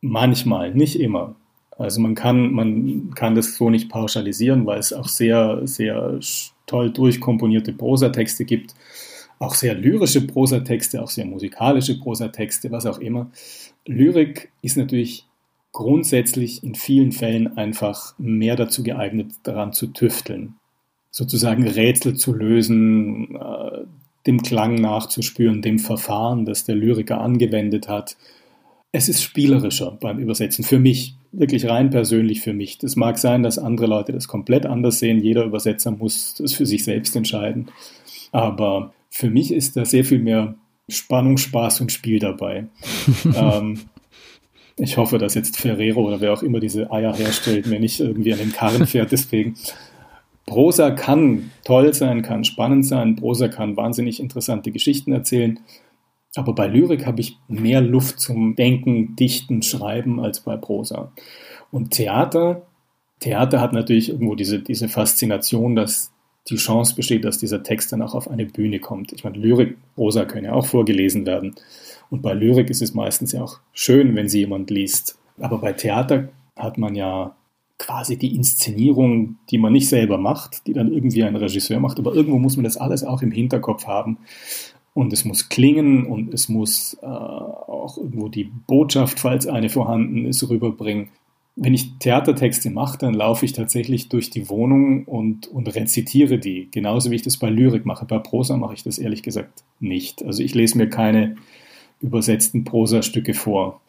[0.00, 1.36] manchmal, nicht immer.
[1.78, 6.18] Also man kann, man kann das so nicht pauschalisieren, weil es auch sehr, sehr
[6.66, 8.74] toll durchkomponierte Prosatexte gibt,
[9.44, 13.30] auch sehr lyrische Prosatexte, auch sehr musikalische Prosatexte, was auch immer.
[13.86, 15.26] Lyrik ist natürlich
[15.72, 20.54] grundsätzlich in vielen Fällen einfach mehr dazu geeignet, daran zu tüfteln,
[21.10, 23.84] sozusagen Rätsel zu lösen, äh,
[24.26, 28.16] dem Klang nachzuspüren, dem Verfahren, das der Lyriker angewendet hat.
[28.92, 32.78] Es ist spielerischer beim Übersetzen, für mich, wirklich rein persönlich für mich.
[32.78, 35.18] Das mag sein, dass andere Leute das komplett anders sehen.
[35.18, 37.66] Jeder Übersetzer muss das für sich selbst entscheiden.
[38.30, 40.56] Aber für mich ist da sehr viel mehr
[40.88, 42.66] Spannung, Spaß und Spiel dabei.
[43.36, 43.82] ähm,
[44.76, 48.32] ich hoffe, dass jetzt Ferrero oder wer auch immer diese Eier herstellt, mir nicht irgendwie
[48.32, 49.12] an den Karren fährt.
[49.12, 49.54] Deswegen,
[50.46, 53.14] Prosa kann toll sein, kann spannend sein.
[53.14, 55.60] Prosa kann wahnsinnig interessante Geschichten erzählen.
[56.34, 61.12] Aber bei Lyrik habe ich mehr Luft zum Denken, Dichten, Schreiben als bei Prosa.
[61.70, 62.66] Und Theater,
[63.20, 66.13] Theater hat natürlich irgendwo diese, diese Faszination, dass
[66.48, 69.12] die Chance besteht, dass dieser Text dann auch auf eine Bühne kommt.
[69.12, 71.54] Ich meine, Lyrik, Prosa können ja auch vorgelesen werden.
[72.10, 75.18] Und bei Lyrik ist es meistens ja auch schön, wenn sie jemand liest.
[75.40, 77.34] Aber bei Theater hat man ja
[77.78, 81.98] quasi die Inszenierung, die man nicht selber macht, die dann irgendwie ein Regisseur macht.
[81.98, 84.18] Aber irgendwo muss man das alles auch im Hinterkopf haben.
[84.92, 90.24] Und es muss klingen und es muss äh, auch irgendwo die Botschaft, falls eine vorhanden
[90.24, 91.08] ist, rüberbringen.
[91.56, 96.68] Wenn ich Theatertexte mache, dann laufe ich tatsächlich durch die Wohnung und, und rezitiere die,
[96.72, 98.06] genauso wie ich das bei Lyrik mache.
[98.06, 100.24] Bei Prosa mache ich das ehrlich gesagt nicht.
[100.24, 101.36] Also ich lese mir keine
[102.00, 103.80] übersetzten Prosastücke vor.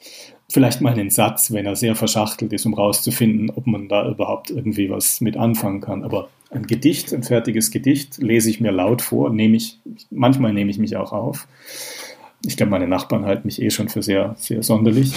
[0.47, 4.51] Vielleicht mal einen Satz, wenn er sehr verschachtelt ist, um rauszufinden, ob man da überhaupt
[4.51, 6.03] irgendwie was mit anfangen kann.
[6.03, 9.79] Aber ein Gedicht, ein fertiges Gedicht, lese ich mir laut vor, nehme ich,
[10.11, 11.47] manchmal nehme ich mich auch auf.
[12.45, 15.11] Ich glaube, meine Nachbarn halten mich eh schon für sehr, sehr sonderlich.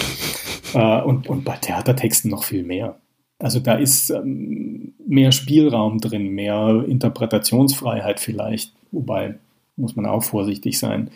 [0.73, 2.99] Äh, und, und bei Theatertexten noch viel mehr.
[3.39, 9.39] Also da ist ähm, mehr Spielraum drin, mehr Interpretationsfreiheit vielleicht, wobei
[9.77, 11.09] muss man auch vorsichtig sein.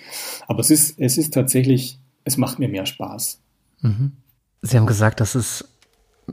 [0.47, 3.41] Aber es ist, es ist tatsächlich, es macht mir mehr Spaß.
[3.81, 4.13] Mhm.
[4.61, 5.67] Sie haben gesagt, dass es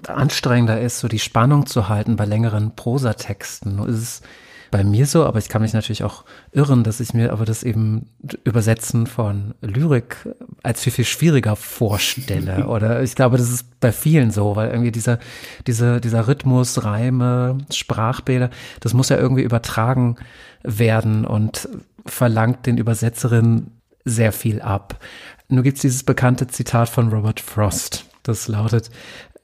[0.07, 3.81] anstrengender ist, so die Spannung zu halten bei längeren Prosatexten.
[3.81, 4.23] Ist es
[4.71, 7.63] bei mir so, aber ich kann mich natürlich auch irren, dass ich mir aber das
[7.63, 8.07] eben
[8.45, 10.29] Übersetzen von Lyrik
[10.63, 12.67] als viel, viel schwieriger vorstelle.
[12.69, 15.19] Oder ich glaube, das ist bei vielen so, weil irgendwie dieser,
[15.67, 20.17] diese, dieser Rhythmus, Reime, Sprachbilder, das muss ja irgendwie übertragen
[20.63, 21.69] werden und
[22.07, 24.99] verlangt den Übersetzerinnen sehr viel ab.
[25.49, 28.05] Nur gibt's dieses bekannte Zitat von Robert Frost.
[28.23, 28.91] Das lautet,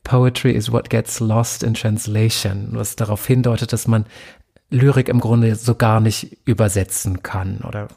[0.07, 4.07] Poetry is what gets lost in translation, was darauf hindeutet, dass man
[4.71, 7.61] Lyrik im Grunde so gar nicht übersetzen kann.
[7.67, 7.89] Oder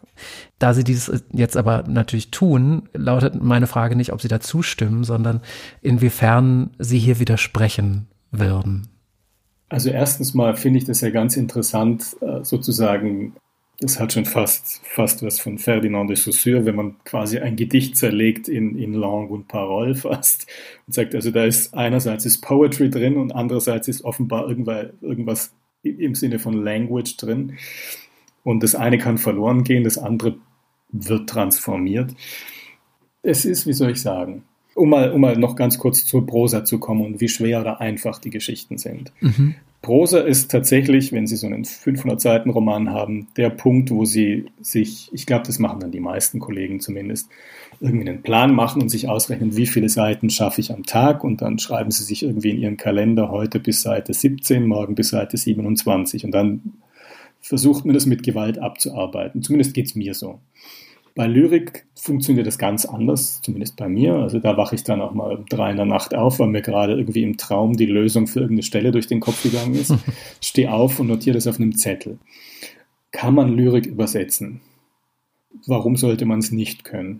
[0.60, 5.04] da Sie dies jetzt aber natürlich tun, lautet meine Frage nicht, ob Sie da zustimmen,
[5.04, 5.42] sondern
[5.82, 8.88] inwiefern Sie hier widersprechen würden.
[9.70, 13.36] Also erstens mal finde ich das ja ganz interessant, äh, sozusagen,
[13.80, 17.96] das hat schon fast, fast was von Ferdinand de Saussure, wenn man quasi ein Gedicht
[17.96, 20.48] zerlegt in, in Langue und Parole fast
[20.88, 25.52] und sagt, also da ist einerseits ist Poetry drin und andererseits ist offenbar irgendwas
[25.84, 27.58] im Sinne von Language drin.
[28.44, 30.36] Und das eine kann verloren gehen, das andere
[30.92, 32.16] wird transformiert.
[33.22, 34.44] Es ist, wie soll ich sagen,
[34.76, 37.82] um mal, um mal noch ganz kurz zur Prosa zu kommen und wie schwer oder
[37.82, 39.12] einfach die Geschichten sind.
[39.20, 39.56] Mhm.
[39.82, 45.26] Prosa ist tatsächlich, wenn Sie so einen 500-Seiten-Roman haben, der Punkt, wo Sie sich, ich
[45.26, 47.30] glaube, das machen dann die meisten Kollegen zumindest,
[47.80, 51.42] irgendwie einen Plan machen und sich ausrechnen, wie viele Seiten schaffe ich am Tag und
[51.42, 55.38] dann schreiben Sie sich irgendwie in Ihren Kalender heute bis Seite 17, morgen bis Seite
[55.38, 56.74] 27 und dann
[57.40, 59.42] versucht man das mit Gewalt abzuarbeiten.
[59.42, 60.40] Zumindest geht es mir so.
[61.20, 64.14] Bei Lyrik funktioniert das ganz anders, zumindest bei mir.
[64.14, 66.62] Also da wache ich dann auch mal um drei in der Nacht auf, weil mir
[66.62, 69.94] gerade irgendwie im Traum die Lösung für irgendeine Stelle durch den Kopf gegangen ist.
[70.42, 72.20] Stehe auf und notiere das auf einem Zettel.
[73.12, 74.62] Kann man Lyrik übersetzen?
[75.68, 77.20] Warum sollte man es nicht können?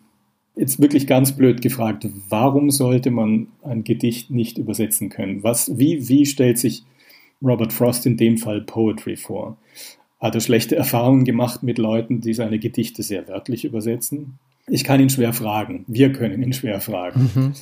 [0.56, 5.44] Jetzt wirklich ganz blöd gefragt, warum sollte man ein Gedicht nicht übersetzen können?
[5.44, 6.86] Was, wie, wie stellt sich
[7.42, 9.58] Robert Frost in dem Fall Poetry vor?
[10.20, 14.38] Hat er schlechte Erfahrungen gemacht mit Leuten, die seine Gedichte sehr wörtlich übersetzen?
[14.68, 15.86] Ich kann ihn schwer fragen.
[15.88, 17.30] Wir können ihn schwer fragen.
[17.34, 17.54] Mhm.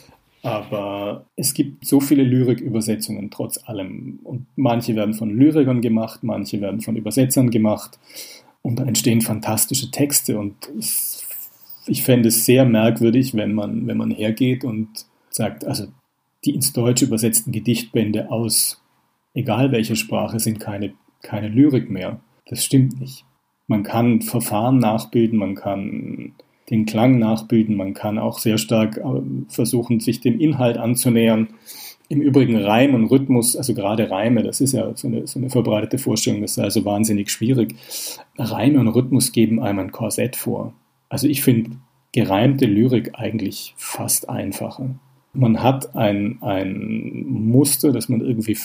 [0.44, 4.20] Aber es gibt so viele Lyrikübersetzungen trotz allem.
[4.24, 8.00] Und manche werden von Lyrikern gemacht, manche werden von Übersetzern gemacht.
[8.62, 10.38] Und da entstehen fantastische Texte.
[10.40, 10.56] Und
[11.86, 14.88] ich fände es sehr merkwürdig, wenn man, wenn man hergeht und
[15.30, 15.88] sagt, also
[16.46, 18.82] die ins Deutsche übersetzten Gedichtbände aus
[19.34, 22.20] egal welcher Sprache sind keine, keine Lyrik mehr.
[22.50, 23.26] Das stimmt nicht.
[23.68, 26.34] Man kann Verfahren nachbilden, man kann
[26.70, 31.50] den Klang nachbilden, man kann auch sehr stark äh, versuchen, sich dem Inhalt anzunähern.
[32.10, 35.50] Im Übrigen Reim und Rhythmus, also gerade Reime, das ist ja so eine, so eine
[35.50, 37.76] verbreitete Vorstellung, das ist also wahnsinnig schwierig.
[38.38, 40.74] Reime und Rhythmus geben einem ein Korsett vor.
[41.10, 41.72] Also ich finde
[42.14, 44.96] gereimte Lyrik eigentlich fast einfacher.
[45.34, 48.58] Man hat ein, ein Muster, das man irgendwie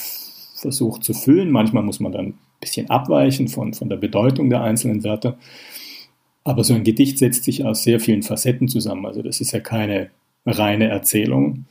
[0.63, 1.51] versucht zu füllen.
[1.51, 5.37] Manchmal muss man dann ein bisschen abweichen von, von der Bedeutung der einzelnen Wörter.
[6.45, 9.07] Aber so ein Gedicht setzt sich aus sehr vielen Facetten zusammen.
[9.07, 10.11] Also das ist ja keine
[10.47, 11.67] reine Erzählung.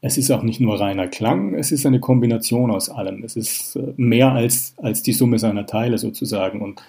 [0.00, 3.24] Es ist auch nicht nur reiner Klang, es ist eine Kombination aus allem.
[3.24, 6.62] Es ist äh, mehr als, als die Summe seiner Teile sozusagen.
[6.62, 6.80] Und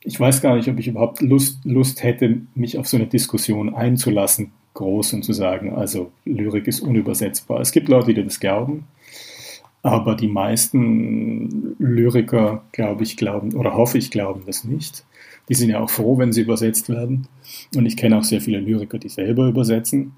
[0.00, 3.74] ich weiß gar nicht, ob ich überhaupt Lust, Lust hätte, mich auf so eine Diskussion
[3.74, 7.60] einzulassen, groß und zu sagen, also Lyrik ist unübersetzbar.
[7.60, 8.86] Es gibt Leute, die das glauben.
[9.84, 15.04] Aber die meisten Lyriker, glaube ich, glauben oder hoffe ich, glauben das nicht.
[15.50, 17.28] Die sind ja auch froh, wenn sie übersetzt werden.
[17.76, 20.12] Und ich kenne auch sehr viele Lyriker, die selber übersetzen.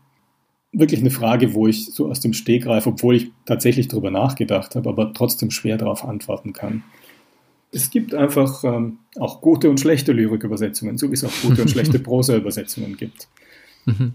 [0.70, 4.88] Wirklich eine Frage, wo ich so aus dem Stegreif, obwohl ich tatsächlich darüber nachgedacht habe,
[4.88, 6.84] aber trotzdem schwer darauf antworten kann.
[7.72, 11.70] Es gibt einfach ähm, auch gute und schlechte Lyrikübersetzungen, so wie es auch gute und
[11.72, 13.26] schlechte Prosa-Übersetzungen gibt.
[13.84, 14.12] Mhm.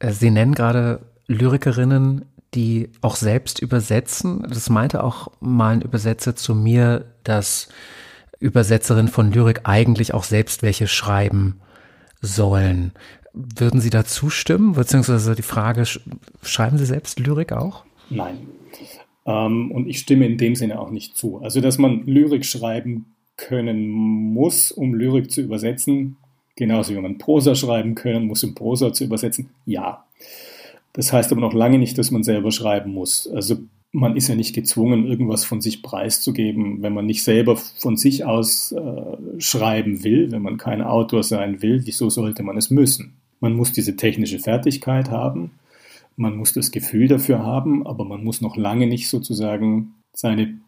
[0.00, 4.44] Äh, sie nennen gerade Lyrikerinnen, die auch selbst übersetzen.
[4.48, 7.68] Das meinte auch mal ein Übersetzer zu mir, dass
[8.40, 11.60] Übersetzerinnen von Lyrik eigentlich auch selbst welche schreiben
[12.20, 12.92] sollen.
[13.32, 14.72] Würden Sie da zustimmen?
[14.72, 15.84] Beziehungsweise die Frage,
[16.42, 17.84] schreiben Sie selbst Lyrik auch?
[18.10, 18.38] Nein.
[19.26, 21.38] Ähm, und ich stimme in dem Sinne auch nicht zu.
[21.38, 26.16] Also, dass man Lyrik schreiben können muss, um Lyrik zu übersetzen,
[26.56, 30.04] genauso wie man Prosa schreiben können muss, um Prosa zu übersetzen, ja.
[30.94, 33.28] Das heißt aber noch lange nicht, dass man selber schreiben muss.
[33.28, 33.58] Also
[33.92, 38.24] man ist ja nicht gezwungen, irgendwas von sich preiszugeben, wenn man nicht selber von sich
[38.24, 41.82] aus äh, schreiben will, wenn man kein Autor sein will.
[41.84, 43.14] Wieso sollte man es müssen?
[43.40, 45.52] Man muss diese technische Fertigkeit haben,
[46.16, 50.58] man muss das Gefühl dafür haben, aber man muss noch lange nicht sozusagen seine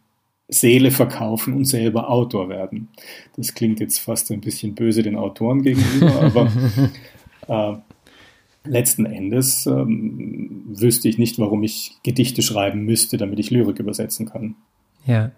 [0.49, 2.89] Seele verkaufen und selber Autor werden.
[3.37, 6.53] Das klingt jetzt fast ein bisschen böse den Autoren gegenüber, aber
[7.77, 7.79] äh,
[8.67, 14.27] letzten Endes ähm, wüsste ich nicht, warum ich Gedichte schreiben müsste, damit ich Lyrik übersetzen
[14.27, 14.57] kann.
[15.05, 15.31] Ja.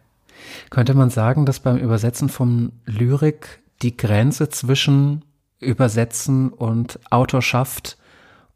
[0.71, 5.25] Könnte man sagen, dass beim Übersetzen von Lyrik die Grenze zwischen
[5.61, 7.99] Übersetzen und Autorschaft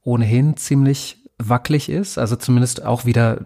[0.04, 2.18] ohnehin ziemlich wackelig ist?
[2.18, 3.44] Also zumindest auch wieder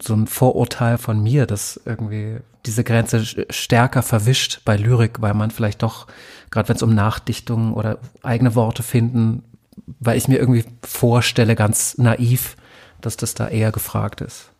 [0.00, 5.50] so ein Vorurteil von mir, dass irgendwie diese Grenze stärker verwischt bei Lyrik, weil man
[5.50, 6.06] vielleicht doch,
[6.50, 9.42] gerade wenn es um Nachdichtungen oder eigene Worte finden
[10.00, 12.56] weil ich mir irgendwie vorstelle, ganz naiv,
[13.00, 14.50] dass das da eher gefragt ist.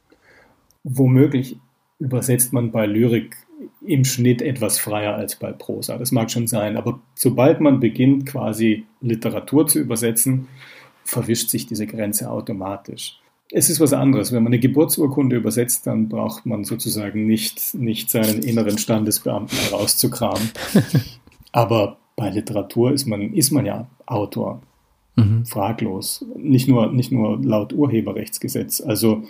[0.84, 1.56] Womöglich
[1.98, 3.36] übersetzt man bei Lyrik
[3.84, 5.96] im Schnitt etwas freier als bei Prosa.
[5.98, 10.48] Das mag schon sein, aber sobald man beginnt, quasi Literatur zu übersetzen,
[11.04, 13.18] verwischt sich diese Grenze automatisch.
[13.50, 14.32] Es ist was anderes.
[14.32, 20.50] Wenn man eine Geburtsurkunde übersetzt, dann braucht man sozusagen nicht, nicht seinen inneren Standesbeamten herauszukramen.
[21.52, 24.62] aber bei Literatur ist man, ist man ja Autor.
[25.16, 25.46] Mhm.
[25.46, 26.24] Fraglos.
[26.36, 28.80] Nicht nur, nicht nur laut Urheberrechtsgesetz.
[28.80, 29.24] Also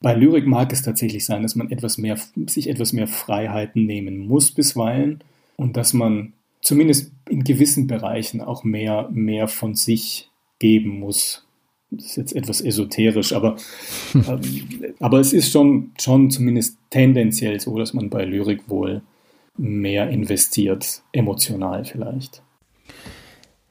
[0.00, 4.18] bei Lyrik mag es tatsächlich sein, dass man etwas mehr, sich etwas mehr Freiheiten nehmen
[4.18, 5.22] muss bisweilen
[5.56, 11.46] und dass man zumindest in gewissen Bereichen auch mehr, mehr von sich geben muss.
[11.90, 13.56] Das ist jetzt etwas esoterisch, aber,
[14.14, 14.40] ähm,
[15.00, 19.02] aber es ist schon, schon zumindest tendenziell so, dass man bei Lyrik wohl
[19.58, 22.42] mehr investiert, emotional vielleicht.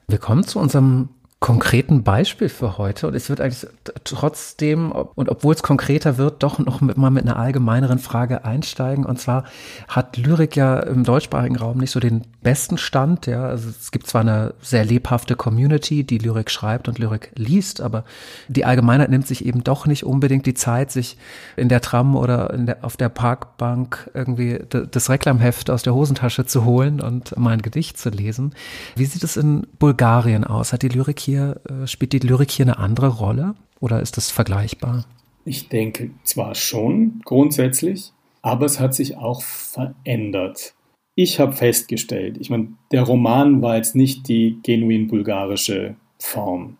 [0.06, 1.08] Wir kommen zu unserem
[1.40, 3.08] konkreten Beispiel für heute.
[3.08, 3.66] Und ich würde eigentlich
[4.04, 9.06] trotzdem, und obwohl es konkreter wird, doch noch mit, mal mit einer allgemeineren Frage einsteigen.
[9.06, 9.44] Und zwar
[9.88, 13.26] hat Lyrik ja im deutschsprachigen Raum nicht so den besten Stand.
[13.26, 17.80] Ja, also es gibt zwar eine sehr lebhafte Community, die Lyrik schreibt und Lyrik liest,
[17.80, 18.04] aber
[18.48, 21.16] die Allgemeinheit nimmt sich eben doch nicht unbedingt die Zeit, sich
[21.56, 26.66] in der Tram oder der, auf der Parkbank irgendwie das Reklamheft aus der Hosentasche zu
[26.66, 28.54] holen und mal ein Gedicht zu lesen.
[28.94, 30.74] Wie sieht es in Bulgarien aus?
[30.74, 34.16] Hat die Lyrik hier hier, äh, spielt die Lyrik hier eine andere Rolle oder ist
[34.16, 35.04] das vergleichbar?
[35.44, 38.12] Ich denke zwar schon grundsätzlich,
[38.42, 40.74] aber es hat sich auch verändert.
[41.14, 46.76] Ich habe festgestellt, ich meine, der Roman war jetzt nicht die genuin bulgarische Form.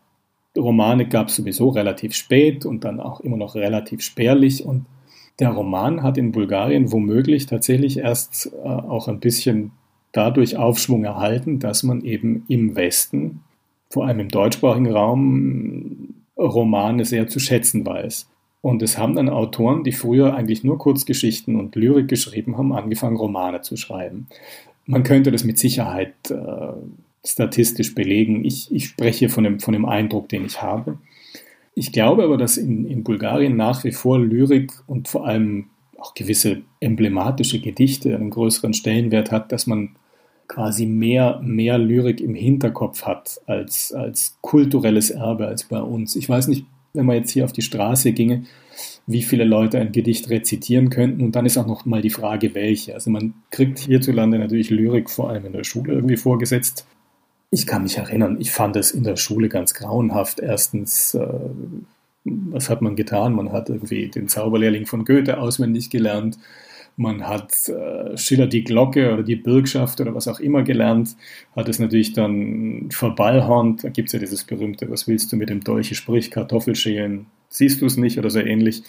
[0.57, 4.64] Romane gab es sowieso relativ spät und dann auch immer noch relativ spärlich.
[4.64, 4.86] Und
[5.38, 9.72] der Roman hat in Bulgarien womöglich tatsächlich erst äh, auch ein bisschen
[10.12, 13.42] dadurch Aufschwung erhalten, dass man eben im Westen,
[13.91, 18.28] vor allem im deutschsprachigen Raum, Romane sehr zu schätzen weiß.
[18.62, 23.16] Und es haben dann Autoren, die früher eigentlich nur Kurzgeschichten und Lyrik geschrieben haben, angefangen,
[23.16, 24.28] Romane zu schreiben.
[24.86, 26.72] Man könnte das mit Sicherheit äh,
[27.24, 28.45] statistisch belegen.
[28.45, 30.99] Ich, ich spreche von dem, von dem Eindruck, den ich habe.
[31.74, 35.66] Ich glaube aber, dass in, in Bulgarien nach wie vor Lyrik und vor allem
[35.99, 39.91] auch gewisse emblematische Gedichte einen größeren Stellenwert hat, dass man
[40.51, 46.16] quasi mehr, mehr Lyrik im Hinterkopf hat als, als kulturelles Erbe als bei uns.
[46.16, 48.42] Ich weiß nicht, wenn man jetzt hier auf die Straße ginge,
[49.07, 51.22] wie viele Leute ein Gedicht rezitieren könnten.
[51.22, 52.94] Und dann ist auch noch mal die Frage, welche.
[52.94, 56.84] Also man kriegt hierzulande natürlich Lyrik vor allem in der Schule irgendwie vorgesetzt.
[57.53, 60.40] Ich kann mich erinnern, ich fand es in der Schule ganz grauenhaft.
[60.40, 61.28] Erstens, äh,
[62.24, 63.34] was hat man getan?
[63.34, 66.38] Man hat irgendwie den Zauberlehrling von Goethe auswendig gelernt
[67.01, 71.16] man hat äh, Schiller die Glocke oder die Bürgschaft oder was auch immer gelernt,
[71.57, 73.84] hat es natürlich dann verballhornt.
[73.84, 77.80] Da gibt es ja dieses berühmte, was willst du mit dem Dolche, sprich Kartoffelschälen, siehst
[77.80, 78.82] du es nicht oder so ähnlich.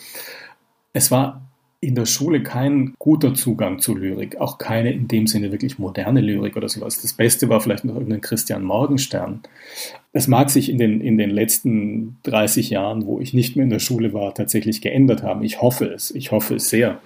[0.92, 1.42] Es war
[1.80, 6.20] in der Schule kein guter Zugang zu Lyrik, auch keine in dem Sinne wirklich moderne
[6.20, 7.02] Lyrik oder sowas.
[7.02, 9.42] Das Beste war vielleicht noch irgendein Christian Morgenstern.
[10.12, 13.72] Das mag sich in den, in den letzten 30 Jahren, wo ich nicht mehr in
[13.72, 15.44] der Schule war, tatsächlich geändert haben.
[15.44, 16.12] Ich hoffe es.
[16.12, 17.00] Ich hoffe es sehr.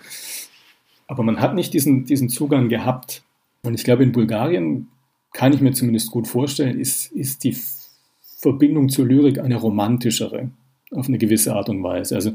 [1.08, 3.24] Aber man hat nicht diesen, diesen Zugang gehabt.
[3.64, 4.88] Und ich glaube, in Bulgarien
[5.34, 7.58] kann ich mir zumindest gut vorstellen, ist, ist die
[8.40, 10.50] Verbindung zur Lyrik eine romantischere,
[10.92, 12.16] auf eine gewisse Art und Weise.
[12.16, 12.34] Also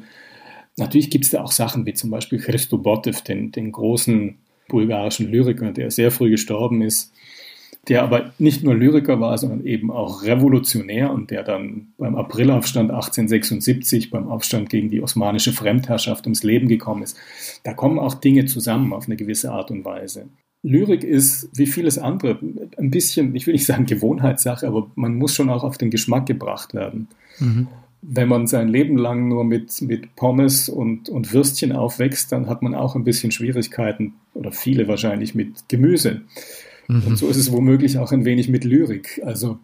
[0.76, 4.36] natürlich gibt es da auch Sachen wie zum Beispiel Christo Botev, den, den großen
[4.68, 7.12] bulgarischen Lyriker, der sehr früh gestorben ist,
[7.90, 12.90] der aber nicht nur Lyriker war, sondern eben auch Revolutionär und der dann beim Aprilaufstand
[12.90, 17.16] 1876, beim Aufstand gegen die osmanische Fremdherrschaft ums Leben gekommen ist.
[17.64, 20.28] Da kommen auch Dinge zusammen auf eine gewisse Art und Weise.
[20.62, 22.38] Lyrik ist, wie vieles andere,
[22.78, 26.26] ein bisschen, ich will nicht sagen Gewohnheitssache, aber man muss schon auch auf den Geschmack
[26.26, 27.08] gebracht werden.
[27.40, 27.66] Mhm.
[28.02, 32.62] Wenn man sein Leben lang nur mit, mit Pommes und, und Würstchen aufwächst, dann hat
[32.62, 36.22] man auch ein bisschen Schwierigkeiten, oder viele wahrscheinlich, mit Gemüse.
[36.90, 37.06] Mhm.
[37.06, 39.20] Und so ist es womöglich auch ein wenig mit Lyrik.
[39.24, 39.58] Also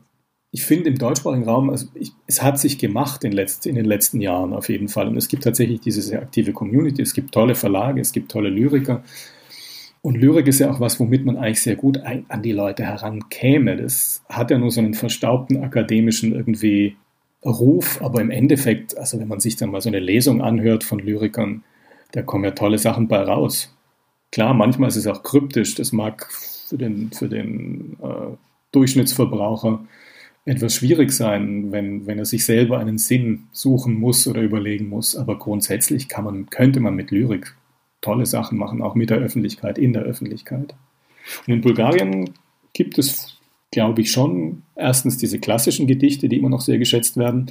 [0.53, 3.85] ich finde im deutschsprachigen Raum, also ich, es hat sich gemacht in, letzt, in, den
[3.85, 5.09] letzten Jahren auf jeden Fall.
[5.09, 8.49] Und es gibt tatsächlich diese sehr aktive Community, es gibt tolle Verlage, es gibt tolle
[8.49, 9.03] Lyriker.
[10.03, 12.85] Und Lyrik ist ja auch was, womit man eigentlich sehr gut ein, an die Leute
[12.85, 13.77] herankäme.
[13.77, 16.97] Das hat ja nur so einen verstaubten akademischen irgendwie
[17.45, 21.01] Ruf, aber im Endeffekt, also wenn man sich dann mal so eine Lesung anhört von
[21.01, 21.65] Lyrikern,
[22.13, 23.77] da kommen ja tolle Sachen bei raus.
[24.33, 26.29] Klar, manchmal ist es auch kryptisch, das mag
[26.67, 28.37] für den, für den äh,
[28.73, 29.87] Durchschnittsverbraucher
[30.45, 35.17] etwas schwierig sein, wenn, wenn er sich selber einen Sinn suchen muss oder überlegen muss.
[35.17, 37.57] Aber grundsätzlich kann man, könnte man mit Lyrik
[38.01, 40.75] tolle Sachen machen, auch mit der Öffentlichkeit, in der Öffentlichkeit.
[41.47, 42.31] Und in Bulgarien
[42.73, 43.39] gibt es,
[43.73, 47.51] glaube ich, schon erstens diese klassischen Gedichte, die immer noch sehr geschätzt werden.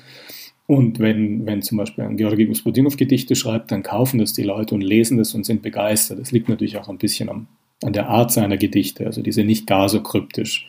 [0.68, 4.74] Und wenn, wenn zum Beispiel ein Georgi Gospodinov Gedichte schreibt, dann kaufen das die Leute
[4.74, 6.20] und lesen das und sind begeistert.
[6.20, 7.47] Das liegt natürlich auch ein bisschen am
[7.86, 9.05] an der Art seiner Gedichte.
[9.05, 10.67] Also die sind nicht gar so kryptisch.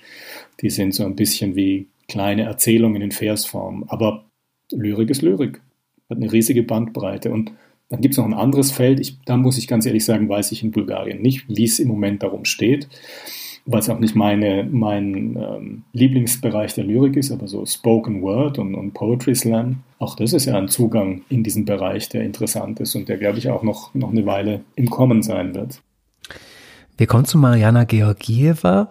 [0.61, 3.85] Die sind so ein bisschen wie kleine Erzählungen in Versform.
[3.89, 4.27] Aber
[4.71, 5.61] Lyrik ist Lyrik.
[6.11, 7.31] Hat eine riesige Bandbreite.
[7.31, 7.53] Und
[7.89, 9.01] dann gibt es noch ein anderes Feld.
[9.01, 11.89] Ich, da muss ich ganz ehrlich sagen, weiß ich in Bulgarien nicht, wie es im
[11.89, 12.87] Moment darum steht.
[13.65, 18.59] Weil es auch nicht meine, mein ähm, Lieblingsbereich der Lyrik ist, aber so Spoken Word
[18.59, 19.83] und, und Poetry Slam.
[19.99, 23.39] Auch das ist ja ein Zugang in diesen Bereich, der interessant ist und der, glaube
[23.39, 25.81] ich, auch noch, noch eine Weile im Kommen sein wird.
[26.97, 28.91] Wir kommen zu Mariana Georgieva.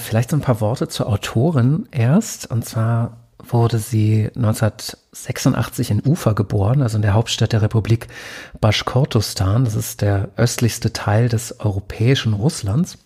[0.00, 2.48] Vielleicht so ein paar Worte zur Autorin erst.
[2.50, 8.06] Und zwar wurde sie 1986 in Ufa geboren, also in der Hauptstadt der Republik
[8.60, 9.64] Baschkortostan.
[9.64, 12.98] Das ist der östlichste Teil des europäischen Russlands.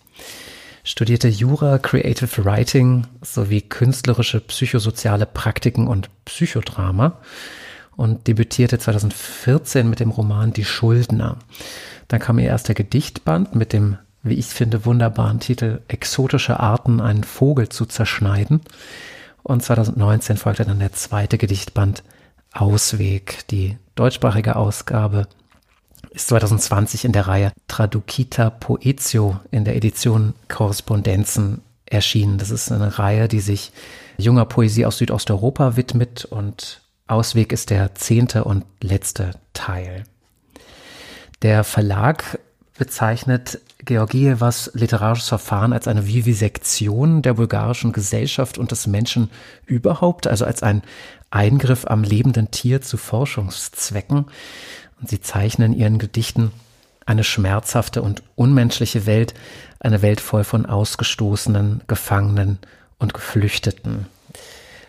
[0.83, 7.17] Studierte Jura, Creative Writing sowie künstlerische psychosoziale Praktiken und Psychodrama
[7.95, 11.39] und debütierte 2014 mit dem Roman Die Schuldner.
[12.07, 17.23] Dann kam ihr erster Gedichtband mit dem wie ich finde, wunderbaren Titel Exotische Arten, einen
[17.23, 18.61] Vogel zu zerschneiden.
[19.43, 22.03] Und 2019 folgte dann der zweite Gedichtband
[22.51, 23.47] Ausweg.
[23.51, 25.27] Die deutschsprachige Ausgabe
[26.09, 32.39] ist 2020 in der Reihe Traducita Poetio in der Edition Korrespondenzen erschienen.
[32.39, 33.71] Das ist eine Reihe, die sich
[34.17, 40.05] junger Poesie aus Südosteuropa widmet und Ausweg ist der zehnte und letzte Teil.
[41.43, 42.39] Der Verlag
[42.77, 49.29] bezeichnet Georgievas literarisches Verfahren als eine Vivisektion der bulgarischen Gesellschaft und des Menschen
[49.65, 50.81] überhaupt, also als ein
[51.29, 54.25] Eingriff am lebenden Tier zu Forschungszwecken.
[54.99, 56.51] Und sie zeichnen in ihren Gedichten
[57.05, 59.33] eine schmerzhafte und unmenschliche Welt,
[59.79, 62.57] eine Welt voll von Ausgestoßenen, Gefangenen
[62.97, 64.07] und Geflüchteten.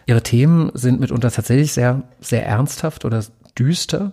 [0.06, 3.24] Ihre Themen sind mitunter tatsächlich sehr, sehr ernsthaft oder
[3.58, 4.12] düster.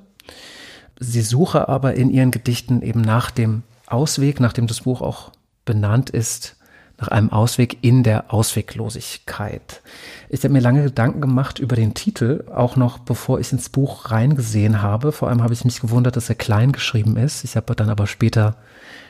[0.99, 3.63] Sie suche aber in ihren Gedichten eben nach dem
[3.93, 5.31] Ausweg, nachdem das Buch auch
[5.65, 6.57] benannt ist,
[6.99, 9.81] nach einem Ausweg in der Ausweglosigkeit.
[10.29, 14.11] Ich habe mir lange Gedanken gemacht über den Titel, auch noch bevor ich ins Buch
[14.11, 15.11] reingesehen habe.
[15.11, 17.43] Vor allem habe ich mich gewundert, dass er klein geschrieben ist.
[17.43, 18.57] Ich habe dann aber später,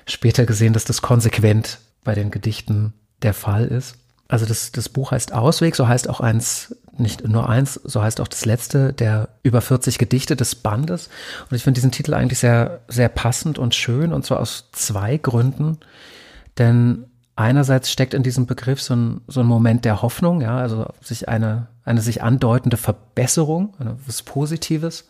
[0.08, 3.98] später gesehen, dass das konsequent bei den Gedichten der Fall ist.
[4.28, 8.22] Also das, das Buch heißt Ausweg, so heißt auch eins, nicht nur eins, so heißt
[8.22, 11.10] auch das letzte der über 40 Gedichte des Bandes.
[11.50, 15.18] Und ich finde diesen Titel eigentlich sehr, sehr passend und schön, und zwar aus zwei
[15.18, 15.78] Gründen.
[16.58, 17.06] Denn
[17.36, 21.28] einerseits steckt in diesem Begriff so ein, so ein Moment der Hoffnung, ja, also sich
[21.28, 23.74] eine, eine sich andeutende Verbesserung,
[24.06, 25.10] was Positives.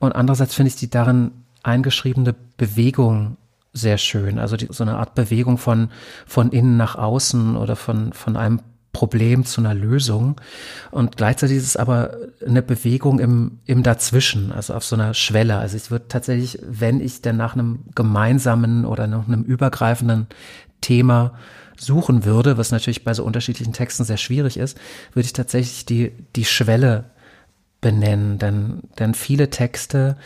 [0.00, 1.32] Und andererseits finde ich die darin
[1.62, 3.36] eingeschriebene Bewegung
[3.74, 4.38] sehr schön.
[4.38, 5.90] Also die, so eine Art Bewegung von,
[6.26, 8.60] von innen nach außen oder von, von einem
[8.92, 10.40] Problem zu einer Lösung.
[10.90, 12.16] Und gleichzeitig ist es aber
[12.46, 15.58] eine Bewegung im, im Dazwischen, also auf so einer Schwelle.
[15.58, 20.28] Also ich würde tatsächlich, wenn ich denn nach einem gemeinsamen oder nach einem übergreifenden
[20.80, 21.34] Thema
[21.76, 24.78] suchen würde, was natürlich bei so unterschiedlichen Texten sehr schwierig ist,
[25.12, 27.10] würde ich tatsächlich die, die Schwelle
[27.80, 28.38] benennen.
[28.38, 30.16] Denn, denn viele Texte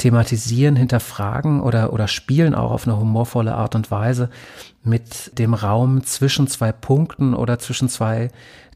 [0.00, 4.30] thematisieren, hinterfragen oder, oder spielen auch auf eine humorvolle Art und Weise
[4.82, 8.30] mit dem Raum zwischen zwei Punkten oder zwischen zwei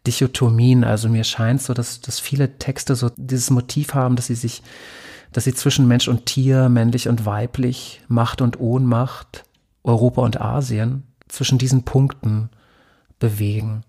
[0.07, 0.85] Dichotomien.
[0.85, 4.63] Also mir scheint so, dass, dass viele Texte so dieses Motiv haben, dass sie sich,
[5.33, 9.45] dass sie zwischen Mensch und Tier, männlich und weiblich, Macht und Ohnmacht,
[9.83, 12.51] Europa und Asien, zwischen diesen Punkten
[13.19, 13.81] bewegen.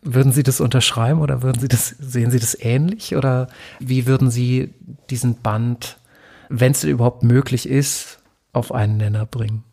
[0.00, 4.30] Würden Sie das unterschreiben oder würden Sie das, sehen Sie das ähnlich oder wie würden
[4.30, 4.72] Sie
[5.10, 5.97] diesen Band
[6.48, 8.18] wenn es überhaupt möglich ist,
[8.52, 9.64] auf einen Nenner bringen.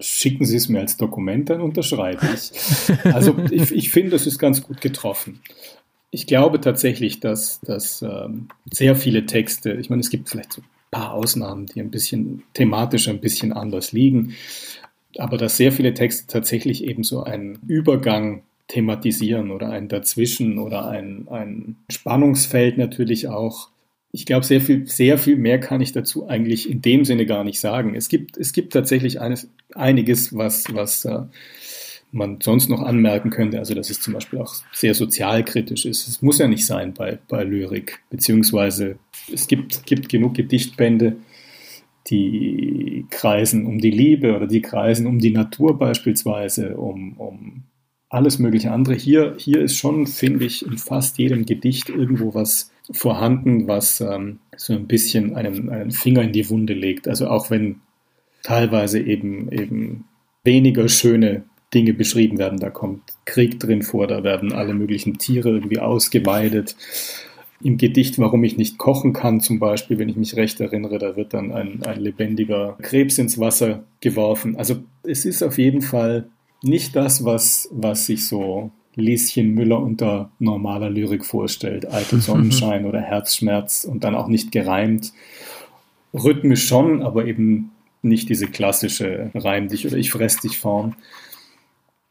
[0.00, 2.50] Schicken Sie es mir als Dokument, dann unterschreibe ich.
[3.04, 5.40] Also ich, ich finde, das ist ganz gut getroffen.
[6.10, 10.62] Ich glaube tatsächlich, dass, dass ähm, sehr viele Texte, ich meine, es gibt vielleicht so
[10.62, 14.34] ein paar Ausnahmen, die ein bisschen thematisch ein bisschen anders liegen,
[15.18, 20.88] aber dass sehr viele Texte tatsächlich eben so einen Übergang thematisieren oder ein Dazwischen oder
[20.88, 23.68] ein, ein Spannungsfeld natürlich auch
[24.12, 27.44] ich glaube, sehr viel, sehr viel mehr kann ich dazu eigentlich in dem Sinne gar
[27.44, 27.94] nicht sagen.
[27.94, 31.22] Es gibt, es gibt tatsächlich eines, einiges, was, was äh,
[32.10, 33.58] man sonst noch anmerken könnte.
[33.58, 36.08] Also, dass es zum Beispiel auch sehr sozialkritisch ist.
[36.08, 38.98] Es muss ja nicht sein bei, bei Lyrik, beziehungsweise
[39.32, 41.16] es gibt, gibt genug Gedichtbände,
[42.08, 47.62] die kreisen um die Liebe oder die kreisen um die Natur beispielsweise, um, um
[48.08, 48.94] alles mögliche andere.
[48.94, 54.40] Hier, hier ist schon, finde ich, in fast jedem Gedicht irgendwo was vorhanden, was ähm,
[54.56, 57.08] so ein bisschen einen, einen Finger in die Wunde legt.
[57.08, 57.80] Also auch wenn
[58.42, 60.04] teilweise eben, eben
[60.44, 62.58] weniger schöne Dinge beschrieben werden.
[62.58, 66.76] Da kommt Krieg drin vor, da werden alle möglichen Tiere irgendwie ausgeweidet.
[67.62, 71.16] Im Gedicht Warum ich nicht kochen kann, zum Beispiel, wenn ich mich recht erinnere, da
[71.16, 74.56] wird dann ein, ein lebendiger Krebs ins Wasser geworfen.
[74.56, 76.28] Also es ist auf jeden Fall
[76.62, 81.86] nicht das, was, was sich so Lieschen Müller unter normaler Lyrik vorstellt.
[81.86, 85.12] Alte Sonnenschein oder Herzschmerz und dann auch nicht gereimt.
[86.12, 87.70] Rhythmisch schon, aber eben
[88.02, 90.94] nicht diese klassische Reim dich oder ich fress dich Form.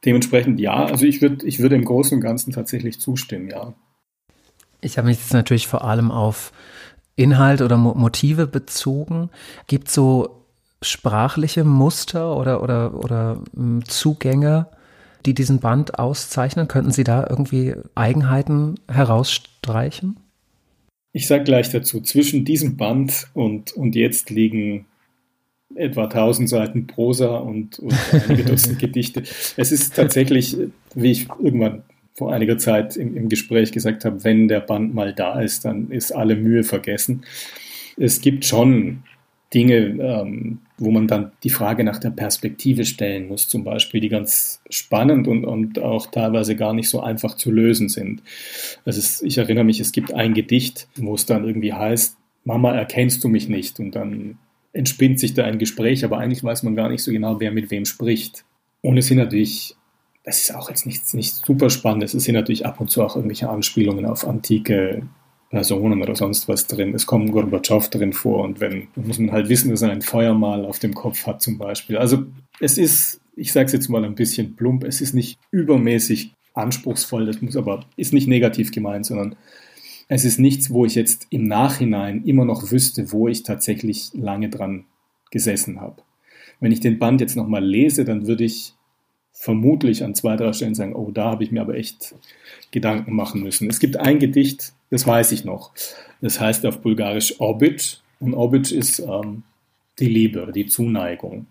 [0.05, 3.73] Dementsprechend ja, also ich würde ich würde im Großen und Ganzen tatsächlich zustimmen, ja.
[4.81, 6.53] Ich habe mich jetzt natürlich vor allem auf
[7.17, 9.29] Inhalt oder Motive bezogen.
[9.67, 10.45] Gibt so
[10.81, 14.67] sprachliche Muster oder, oder, oder hm, Zugänge,
[15.25, 16.67] die diesen Band auszeichnen?
[16.67, 20.17] Könnten Sie da irgendwie Eigenheiten herausstreichen?
[21.11, 24.85] Ich sage gleich dazu, zwischen diesem Band und, und jetzt liegen
[25.75, 29.23] etwa 1000 Seiten Prosa und, und einige Dutzend Gedichte.
[29.57, 30.57] Es ist tatsächlich,
[30.95, 35.13] wie ich irgendwann vor einiger Zeit im, im Gespräch gesagt habe, wenn der Band mal
[35.13, 37.23] da ist, dann ist alle Mühe vergessen.
[37.97, 39.03] Es gibt schon
[39.53, 44.09] Dinge, ähm, wo man dann die Frage nach der Perspektive stellen muss, zum Beispiel, die
[44.09, 48.23] ganz spannend und, und auch teilweise gar nicht so einfach zu lösen sind.
[48.85, 52.73] Also es, ich erinnere mich, es gibt ein Gedicht, wo es dann irgendwie heißt, Mama,
[52.73, 53.79] erkennst du mich nicht?
[53.79, 54.37] Und dann
[54.73, 57.71] entspinnt sich da ein Gespräch, aber eigentlich weiß man gar nicht so genau, wer mit
[57.71, 58.45] wem spricht.
[58.81, 59.75] Und es sind natürlich,
[60.23, 63.15] das ist auch jetzt nicht, nicht super spannend, es sind natürlich ab und zu auch
[63.15, 65.03] irgendwelche Anspielungen auf antike
[65.49, 66.93] Personen oder sonst was drin.
[66.93, 70.65] Es kommt Gorbatschow drin vor und wenn, muss man halt wissen, dass er ein Feuermal
[70.65, 71.97] auf dem Kopf hat zum Beispiel.
[71.97, 72.25] Also
[72.59, 77.25] es ist, ich sage es jetzt mal ein bisschen plump, es ist nicht übermäßig anspruchsvoll,
[77.25, 79.35] das muss aber, ist nicht negativ gemeint, sondern
[80.07, 84.49] es ist nichts, wo ich jetzt im Nachhinein immer noch wüsste, wo ich tatsächlich lange
[84.49, 84.85] dran
[85.31, 86.01] gesessen habe.
[86.59, 88.73] Wenn ich den Band jetzt nochmal lese, dann würde ich
[89.31, 92.15] vermutlich an zwei, drei Stellen sagen, oh, da habe ich mir aber echt
[92.71, 93.69] Gedanken machen müssen.
[93.69, 95.71] Es gibt ein Gedicht, das weiß ich noch.
[96.21, 99.43] Das heißt auf Bulgarisch Orbit und Orbit ist ähm,
[99.99, 101.45] die Liebe die Zuneigung.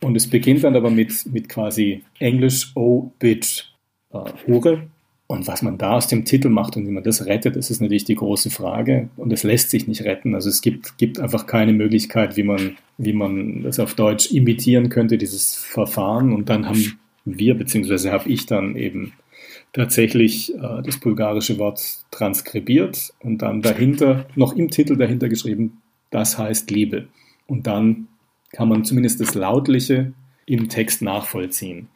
[0.00, 2.72] Und es beginnt dann aber mit, mit quasi Englisch
[3.18, 3.64] Bitch,
[4.12, 4.88] äh, Hure.
[5.26, 7.82] Und was man da aus dem Titel macht und wie man das rettet, das ist
[7.82, 9.10] natürlich die große Frage.
[9.16, 10.34] Und es lässt sich nicht retten.
[10.34, 14.88] Also es gibt, gibt einfach keine Möglichkeit, wie man, wie man das auf Deutsch imitieren
[14.88, 16.32] könnte, dieses Verfahren.
[16.32, 19.12] Und dann haben wir, beziehungsweise habe ich dann eben
[19.72, 26.38] tatsächlich äh, das bulgarische Wort transkribiert und dann dahinter, noch im Titel dahinter geschrieben, das
[26.38, 27.08] heißt Liebe.
[27.46, 28.08] Und dann
[28.52, 30.12] kann man zumindest das Lautliche
[30.46, 31.88] im Text nachvollziehen.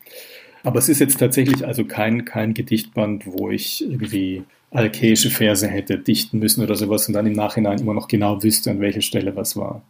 [0.64, 5.98] Aber es ist jetzt tatsächlich also kein, kein Gedichtband, wo ich irgendwie alkäische Verse hätte
[5.98, 9.34] dichten müssen oder sowas und dann im Nachhinein immer noch genau wüsste, an welcher Stelle
[9.36, 9.82] was war.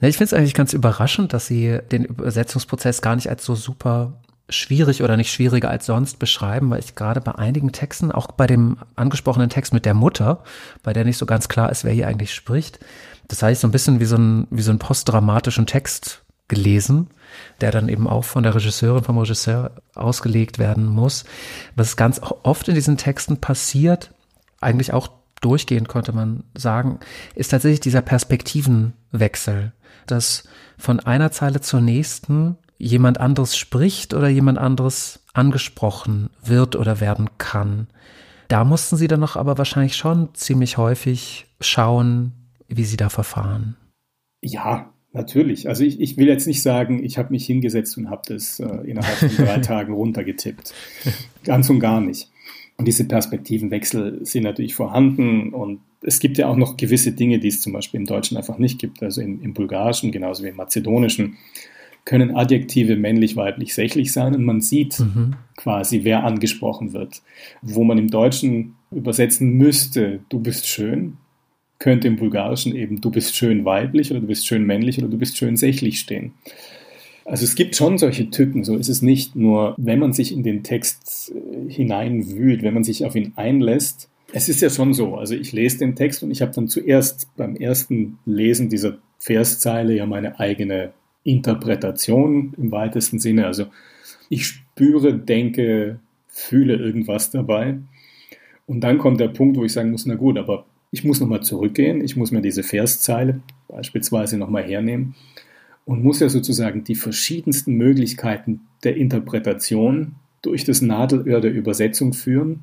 [0.00, 4.20] ich finde es eigentlich ganz überraschend, dass Sie den Übersetzungsprozess gar nicht als so super
[4.50, 8.46] schwierig oder nicht schwieriger als sonst beschreiben, weil ich gerade bei einigen Texten, auch bei
[8.46, 10.42] dem angesprochenen Text mit der Mutter,
[10.82, 12.80] bei der nicht so ganz klar ist, wer hier eigentlich spricht,
[13.28, 17.08] das heißt so ein bisschen wie so ein, wie so ein postdramatischen Text gelesen,
[17.60, 21.24] der dann eben auch von der Regisseurin, vom Regisseur ausgelegt werden muss.
[21.76, 24.12] Was ganz oft in diesen Texten passiert,
[24.60, 25.08] eigentlich auch
[25.40, 26.98] durchgehend konnte man sagen,
[27.34, 29.72] ist tatsächlich dieser Perspektivenwechsel,
[30.06, 30.44] dass
[30.76, 37.28] von einer Zeile zur nächsten jemand anderes spricht oder jemand anderes angesprochen wird oder werden
[37.38, 37.88] kann.
[38.48, 42.32] Da mussten sie dann noch aber wahrscheinlich schon ziemlich häufig schauen,
[42.68, 43.76] wie sie da verfahren.
[44.40, 45.68] Ja, natürlich.
[45.68, 48.66] Also ich, ich will jetzt nicht sagen, ich habe mich hingesetzt und habe das äh,
[48.88, 50.72] innerhalb von drei Tagen runtergetippt.
[51.44, 52.30] Ganz und gar nicht.
[52.78, 57.48] Und diese Perspektivenwechsel sind natürlich vorhanden und es gibt ja auch noch gewisse Dinge, die
[57.48, 59.02] es zum Beispiel im Deutschen einfach nicht gibt.
[59.02, 61.36] Also im, im Bulgarischen genauso wie im Mazedonischen
[62.04, 65.34] können Adjektive männlich, weiblich, sächlich sein und man sieht mhm.
[65.56, 67.22] quasi, wer angesprochen wird.
[67.62, 71.18] Wo man im Deutschen übersetzen müsste, du bist schön,
[71.78, 75.18] könnte im Bulgarischen eben du bist schön weiblich oder du bist schön männlich oder du
[75.18, 76.32] bist schön sächlich stehen.
[77.24, 79.36] Also es gibt schon solche Tücken, so ist es nicht.
[79.36, 84.08] Nur wenn man sich in den Text äh, hineinwühlt, wenn man sich auf ihn einlässt,
[84.32, 85.16] es ist ja schon so.
[85.16, 89.94] Also ich lese den Text und ich habe dann zuerst beim ersten Lesen dieser Verszeile
[89.94, 90.92] ja meine eigene
[91.24, 93.46] Interpretation im weitesten Sinne.
[93.46, 93.66] Also
[94.28, 97.78] ich spüre, denke, fühle irgendwas dabei.
[98.66, 101.42] Und dann kommt der Punkt, wo ich sagen muss, na gut, aber ich muss nochmal
[101.42, 105.14] zurückgehen, ich muss mir diese Verszeile beispielsweise nochmal hernehmen
[105.84, 112.62] und muss ja sozusagen die verschiedensten Möglichkeiten der Interpretation durch das Nadelöhr der Übersetzung führen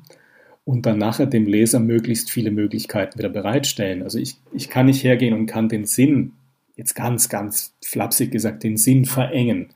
[0.64, 4.02] und dann nachher dem Leser möglichst viele Möglichkeiten wieder bereitstellen.
[4.02, 6.32] Also ich, ich kann nicht hergehen und kann den Sinn
[6.78, 9.70] jetzt ganz, ganz flapsig gesagt, den Sinn verengen.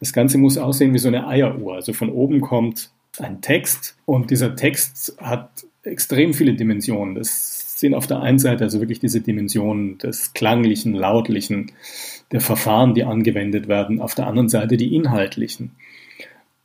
[0.00, 1.74] Das Ganze muss aussehen wie so eine Eieruhr.
[1.74, 5.50] Also von oben kommt ein Text und dieser Text hat
[5.82, 7.16] extrem viele Dimensionen.
[7.16, 11.72] Das sind auf der einen Seite also wirklich diese Dimensionen des klanglichen, lautlichen,
[12.30, 15.72] der Verfahren, die angewendet werden, auf der anderen Seite die inhaltlichen.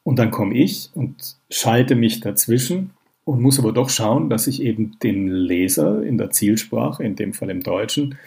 [0.04, 2.92] Und dann komme ich und schalte mich dazwischen
[3.26, 7.34] und muss aber doch schauen, dass ich eben den Leser in der Zielsprache, in dem
[7.34, 8.18] Fall im Deutschen,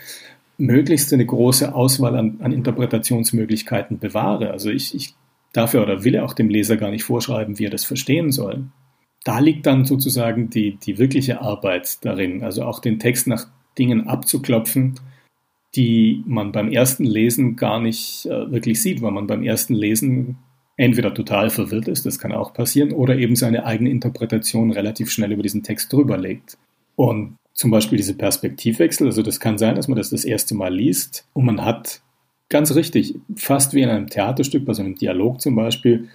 [0.63, 4.51] möglichst eine große Auswahl an, an Interpretationsmöglichkeiten bewahre.
[4.51, 5.15] Also ich, ich
[5.53, 8.31] darf ja oder will ja auch dem Leser gar nicht vorschreiben, wie er das verstehen
[8.31, 8.65] soll.
[9.25, 13.49] Da liegt dann sozusagen die, die wirkliche Arbeit darin, also auch den Text nach
[13.79, 14.95] Dingen abzuklopfen,
[15.75, 20.39] die man beim ersten Lesen gar nicht äh, wirklich sieht, weil man beim ersten Lesen
[20.77, 25.33] entweder total verwirrt ist, das kann auch passieren, oder eben seine eigene Interpretation relativ schnell
[25.33, 26.59] über diesen Text drüber legt.
[26.97, 29.07] Und zum Beispiel diese Perspektivwechsel.
[29.07, 32.03] Also das kann sein, dass man das das erste Mal liest und man hat
[32.49, 36.09] ganz richtig, fast wie in einem Theaterstück, bei so einem Dialog zum Beispiel,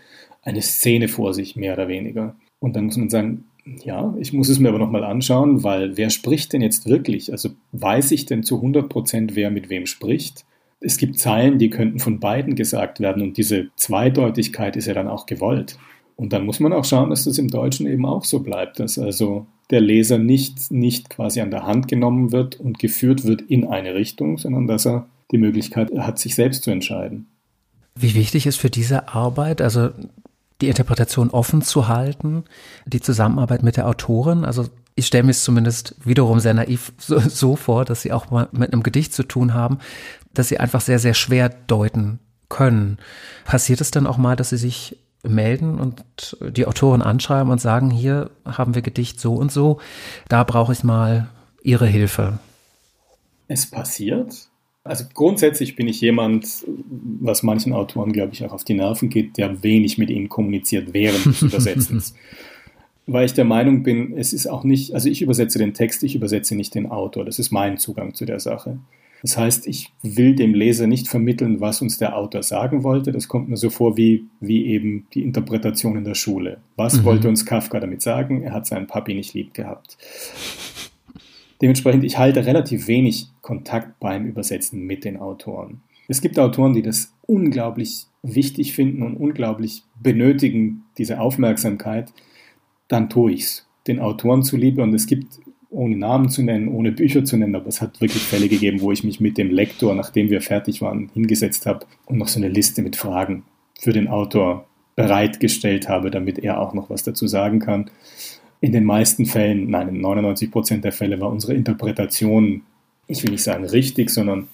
[0.44, 2.36] eine Szene vor sich, mehr oder weniger.
[2.60, 3.46] Und dann muss man sagen,
[3.84, 7.32] ja, ich muss es mir aber nochmal anschauen, weil wer spricht denn jetzt wirklich?
[7.32, 10.46] Also weiß ich denn zu 100 Prozent, wer mit wem spricht?
[10.80, 15.08] Es gibt Zeilen, die könnten von beiden gesagt werden und diese Zweideutigkeit ist ja dann
[15.08, 15.78] auch gewollt.
[16.18, 18.98] Und dann muss man auch schauen, dass das im Deutschen eben auch so bleibt, dass
[18.98, 23.68] also der Leser nicht, nicht quasi an der Hand genommen wird und geführt wird in
[23.68, 27.28] eine Richtung, sondern dass er die Möglichkeit hat, sich selbst zu entscheiden.
[27.96, 29.90] Wie wichtig ist für diese Arbeit, also
[30.60, 32.46] die Interpretation offen zu halten,
[32.88, 34.44] die Zusammenarbeit mit der Autorin?
[34.44, 34.66] Also
[34.96, 38.48] ich stelle mir es zumindest wiederum sehr naiv so, so, vor, dass sie auch mal
[38.52, 39.78] mit einem Gedicht zu tun haben,
[40.34, 42.98] dass sie einfach sehr, sehr schwer deuten können.
[43.46, 44.98] Passiert es dann auch mal, dass sie sich
[45.30, 49.80] melden und die Autoren anschreiben und sagen, hier haben wir Gedicht so und so,
[50.30, 51.30] da brauche ich mal
[51.64, 52.40] Ihre Hilfe?
[53.48, 54.48] Es passiert.
[54.84, 56.48] Also grundsätzlich bin ich jemand,
[57.20, 60.94] was manchen Autoren, glaube ich, auch auf die Nerven geht, der wenig mit ihnen kommuniziert
[60.94, 62.14] während des Übersetzens.
[63.06, 66.16] Weil ich der Meinung bin, es ist auch nicht, also ich übersetze den Text, ich
[66.16, 67.26] übersetze nicht den Autor.
[67.26, 68.80] Das ist mein Zugang zu der Sache.
[69.22, 73.12] Das heißt, ich will dem Leser nicht vermitteln, was uns der Autor sagen wollte.
[73.12, 76.62] Das kommt mir so vor wie, wie eben die Interpretation in der Schule.
[76.76, 77.04] Was mhm.
[77.06, 78.44] wollte uns Kafka damit sagen?
[78.44, 79.98] Er hat seinen Papi nicht lieb gehabt.
[81.62, 85.82] Dementsprechend, ich halte relativ wenig Kontakt beim Übersetzen mit den Autoren.
[86.08, 92.14] Es gibt Autoren, die das unglaublich wichtig finden und unglaublich benötigen, diese Aufmerksamkeit.
[92.88, 94.82] Dann tue ich es den Autoren zuliebe.
[94.84, 95.40] Und es gibt
[95.70, 98.92] ohne Namen zu nennen, ohne Bücher zu nennen, aber es hat wirklich Fälle gegeben, wo
[98.92, 102.50] ich mich mit dem Lektor, nachdem wir fertig waren, hingesetzt habe und noch so eine
[102.50, 103.44] Liste mit Fragen
[103.80, 104.66] für den Autor
[104.96, 107.90] bereitgestellt habe, damit er auch noch was dazu sagen kann.
[108.62, 112.64] In den meisten Fällen, nein, in 99 Prozent der Fälle war unsere Interpretation,
[113.08, 114.48] ich will nicht sagen richtig, sondern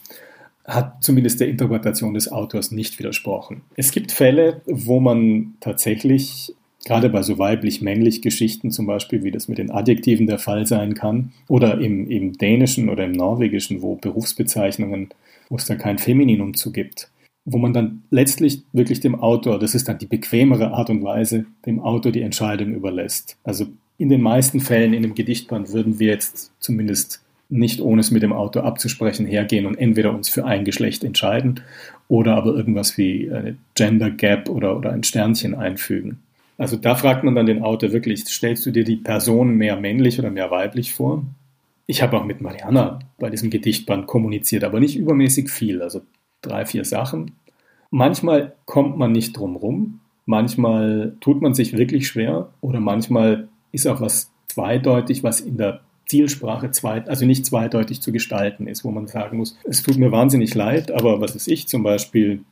[0.66, 3.62] hat zumindest der Interpretation des Autors nicht widersprochen.
[3.76, 6.54] Es gibt Fälle, wo man tatsächlich
[6.86, 10.96] Gerade bei so weiblich-männlich Geschichten zum Beispiel, wie das mit den Adjektiven der Fall sein
[10.96, 15.10] kann, oder im, im Dänischen oder im Norwegischen, wo Berufsbezeichnungen,
[15.50, 17.10] wo es da kein Femininum zu gibt,
[17.46, 21.46] wo man dann letztlich wirklich dem Autor, das ist dann die bequemere Art und Weise,
[21.66, 23.38] dem Autor die Entscheidung überlässt.
[23.44, 23.68] Also
[23.98, 28.24] in den meisten Fällen in einem Gedichtband würden wir jetzt zumindest nicht ohne es mit
[28.24, 31.62] dem Autor abzusprechen hergehen und entweder uns für ein Geschlecht entscheiden
[32.08, 36.20] oder aber irgendwas wie eine Gender Gap oder, oder ein Sternchen einfügen.
[36.64, 40.18] Also da fragt man dann den Autor wirklich, stellst du dir die Person mehr männlich
[40.18, 41.26] oder mehr weiblich vor?
[41.88, 46.04] Ich habe auch mit Mariana bei diesem Gedichtband kommuniziert, aber nicht übermäßig viel, also
[46.42, 47.32] drei, vier Sachen.
[47.92, 53.86] Manchmal kommt man nicht drum rum, manchmal tut man sich wirklich schwer oder manchmal ist
[53.86, 58.92] auch was zweideutig, was in der Zielsprache zweit, also nicht zweideutig zu gestalten ist, wo
[58.92, 62.46] man sagen muss, es tut mir wahnsinnig leid, aber was ist ich zum Beispiel,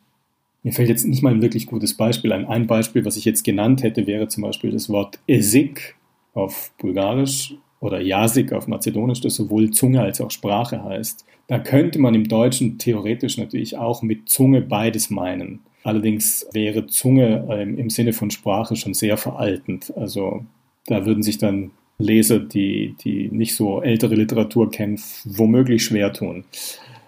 [0.63, 2.45] mir fällt jetzt nicht mal ein wirklich gutes Beispiel ein.
[2.45, 5.95] Ein Beispiel, was ich jetzt genannt hätte, wäre zum Beispiel das Wort Esik
[6.33, 11.25] auf Bulgarisch oder Jasik auf Mazedonisch, das sowohl Zunge als auch Sprache heißt.
[11.47, 15.59] Da könnte man im Deutschen theoretisch natürlich auch mit Zunge beides meinen.
[15.83, 19.91] Allerdings wäre Zunge ähm, im Sinne von Sprache schon sehr veraltend.
[19.97, 20.45] Also
[20.85, 26.45] da würden sich dann Leser, die, die nicht so ältere Literatur kennen, womöglich schwer tun.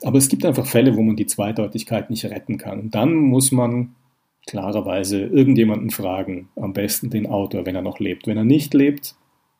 [0.03, 2.79] Aber es gibt einfach Fälle, wo man die Zweideutigkeit nicht retten kann.
[2.79, 3.95] Und dann muss man
[4.45, 8.27] klarerweise irgendjemanden fragen, am besten den Autor, wenn er noch lebt.
[8.27, 9.15] Wenn er nicht lebt,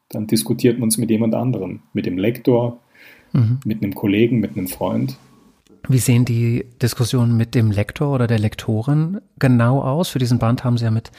[0.09, 2.79] dann diskutiert man es mit jemand anderem, mit dem Lektor,
[3.31, 3.59] mhm.
[3.65, 5.17] mit einem Kollegen, mit einem Freund.
[5.89, 10.09] Wie sehen die Diskussionen mit dem Lektor oder der Lektorin genau aus?
[10.09, 11.11] Für diesen Band haben Sie ja mit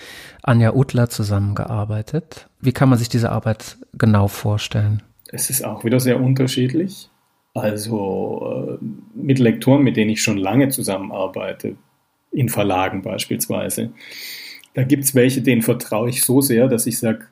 [0.42, 2.48] Anja Utler zusammengearbeitet.
[2.60, 5.02] Wie kann man sich diese Arbeit genau vorstellen?
[5.30, 7.10] Es ist auch wieder sehr unterschiedlich.
[7.54, 8.84] Also äh,
[9.14, 11.76] mit Lektoren, mit denen ich schon lange zusammenarbeite,
[12.32, 13.92] in Verlagen beispielsweise.
[14.74, 17.26] Da gibt es welche, denen vertraue ich so sehr, dass ich sage,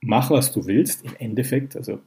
[0.00, 1.04] mach was du willst.
[1.04, 2.00] Im Endeffekt, also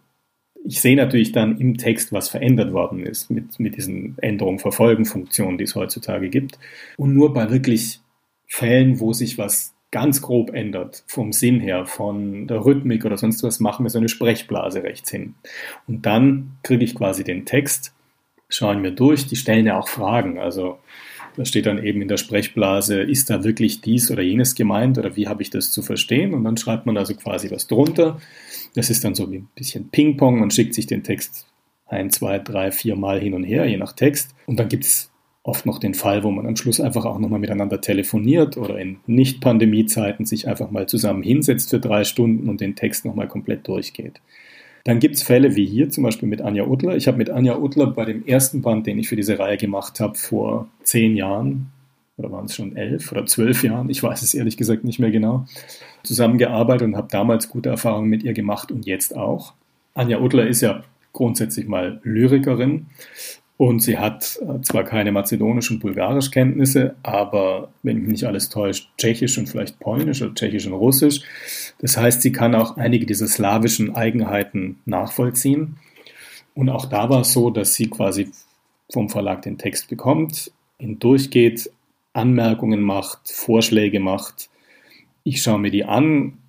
[0.65, 5.05] ich sehe natürlich dann im Text, was verändert worden ist mit, mit diesen Änderungen, Verfolgen,
[5.05, 6.59] Funktionen, die es heutzutage gibt.
[6.97, 8.01] Und nur bei wirklich
[8.47, 13.43] Fällen, wo sich was ganz grob ändert, vom Sinn her, von der Rhythmik oder sonst
[13.43, 15.35] was, machen wir so eine Sprechblase rechts hin.
[15.87, 17.93] Und dann kriege ich quasi den Text,
[18.47, 20.39] schauen wir durch, die stellen ja auch Fragen.
[20.39, 20.79] Also
[21.35, 25.15] da steht dann eben in der Sprechblase, ist da wirklich dies oder jenes gemeint oder
[25.15, 26.33] wie habe ich das zu verstehen?
[26.33, 28.19] Und dann schreibt man also quasi was drunter.
[28.75, 31.47] Das ist dann so wie ein bisschen Ping-Pong, man schickt sich den Text
[31.85, 34.33] ein, zwei, drei, vier Mal hin und her, je nach Text.
[34.45, 35.11] Und dann gibt es
[35.43, 38.97] oft noch den Fall, wo man am Schluss einfach auch nochmal miteinander telefoniert oder in
[39.07, 44.21] Nicht-Pandemie-Zeiten sich einfach mal zusammen hinsetzt für drei Stunden und den Text nochmal komplett durchgeht.
[44.83, 46.95] Dann gibt es Fälle wie hier, zum Beispiel mit Anja Utler.
[46.95, 49.99] Ich habe mit Anja Utler bei dem ersten Band, den ich für diese Reihe gemacht
[49.99, 51.71] habe, vor zehn Jahren,
[52.17, 55.11] oder waren es schon elf oder zwölf Jahren, ich weiß es ehrlich gesagt nicht mehr
[55.11, 55.45] genau,
[56.03, 59.53] zusammengearbeitet und habe damals gute Erfahrungen mit ihr gemacht und jetzt auch.
[59.93, 60.83] Anja Utler ist ja
[61.13, 62.87] grundsätzlich mal Lyrikerin
[63.62, 68.49] und sie hat äh, zwar keine mazedonisch und bulgarisch Kenntnisse, aber wenn mich nicht alles
[68.49, 71.22] täuscht, tschechisch und vielleicht polnisch oder tschechisch und russisch.
[71.78, 75.78] Das heißt, sie kann auch einige dieser slawischen Eigenheiten nachvollziehen.
[76.55, 78.32] Und auch da war es so, dass sie quasi
[78.91, 81.70] vom Verlag den Text bekommt, ihn durchgeht,
[82.14, 84.49] Anmerkungen macht, Vorschläge macht.
[85.24, 86.39] Ich schaue mir die an,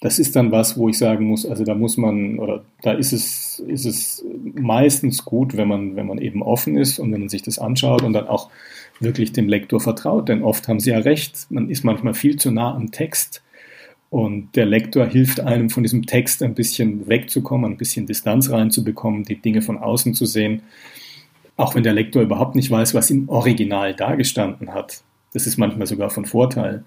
[0.00, 3.12] das ist dann was, wo ich sagen muss, also da muss man, oder da ist
[3.12, 4.24] es, ist es
[4.54, 8.02] meistens gut, wenn man, wenn man eben offen ist und wenn man sich das anschaut
[8.02, 8.50] und dann auch
[9.00, 12.50] wirklich dem Lektor vertraut, denn oft haben sie ja recht, man ist manchmal viel zu
[12.50, 13.42] nah am Text
[14.10, 19.24] und der Lektor hilft einem von diesem Text ein bisschen wegzukommen, ein bisschen Distanz reinzubekommen,
[19.24, 20.62] die Dinge von außen zu sehen,
[21.56, 25.02] auch wenn der Lektor überhaupt nicht weiß, was im Original dargestanden hat.
[25.32, 26.84] Das ist manchmal sogar von Vorteil.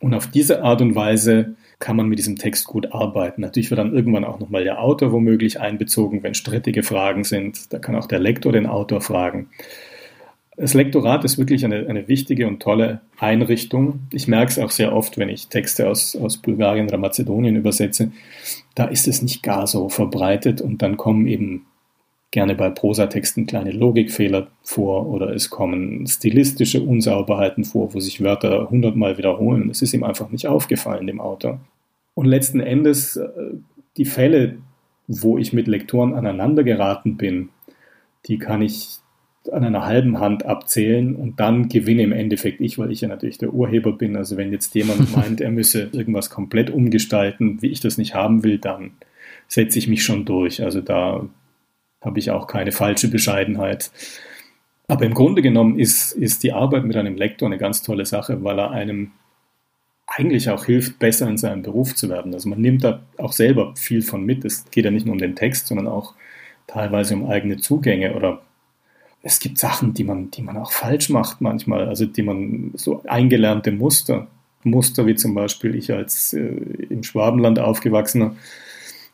[0.00, 3.40] Und auf diese Art und Weise kann man mit diesem Text gut arbeiten.
[3.40, 7.72] Natürlich wird dann irgendwann auch nochmal der Autor womöglich einbezogen, wenn strittige Fragen sind.
[7.72, 9.48] Da kann auch der Lektor den Autor fragen.
[10.56, 14.00] Das Lektorat ist wirklich eine, eine wichtige und tolle Einrichtung.
[14.10, 18.10] Ich merke es auch sehr oft, wenn ich Texte aus, aus Bulgarien oder Mazedonien übersetze.
[18.74, 21.64] Da ist es nicht gar so verbreitet und dann kommen eben
[22.30, 28.68] gerne bei Prosatexten kleine Logikfehler vor oder es kommen stilistische Unsauberheiten vor, wo sich Wörter
[28.70, 29.70] hundertmal wiederholen.
[29.70, 31.60] Es ist ihm einfach nicht aufgefallen, dem Autor.
[32.14, 33.28] Und letzten Endes äh,
[33.96, 34.58] die Fälle,
[35.06, 37.48] wo ich mit Lektoren aneinander geraten bin,
[38.26, 38.98] die kann ich
[39.52, 43.38] an einer halben Hand abzählen und dann gewinne im Endeffekt ich, weil ich ja natürlich
[43.38, 44.16] der Urheber bin.
[44.16, 48.42] Also wenn jetzt jemand meint, er müsse irgendwas komplett umgestalten, wie ich das nicht haben
[48.44, 48.90] will, dann
[49.46, 50.62] setze ich mich schon durch.
[50.62, 51.26] Also da
[52.00, 53.90] habe ich auch keine falsche Bescheidenheit.
[54.86, 58.42] Aber im Grunde genommen ist, ist die Arbeit mit einem Lektor eine ganz tolle Sache,
[58.42, 59.12] weil er einem
[60.06, 62.32] eigentlich auch hilft, besser in seinem Beruf zu werden.
[62.32, 64.44] Also man nimmt da auch selber viel von mit.
[64.44, 66.14] Es geht ja nicht nur um den Text, sondern auch
[66.66, 68.40] teilweise um eigene Zugänge oder
[69.22, 73.02] es gibt Sachen, die man, die man auch falsch macht manchmal, also die man so
[73.06, 74.28] eingelernte Muster,
[74.64, 78.36] Muster wie zum Beispiel ich als äh, im Schwabenland aufgewachsener,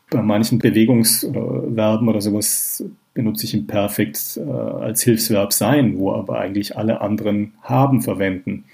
[0.09, 2.83] bei manchen Bewegungsverben oder sowas
[3.13, 8.65] benutze ich im Perfekt äh, als Hilfsverb sein, wo aber eigentlich alle anderen haben verwenden.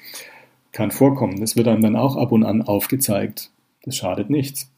[0.72, 1.40] Kann vorkommen.
[1.40, 3.52] Das wird einem dann auch ab und an aufgezeigt.
[3.84, 4.70] Das schadet nichts.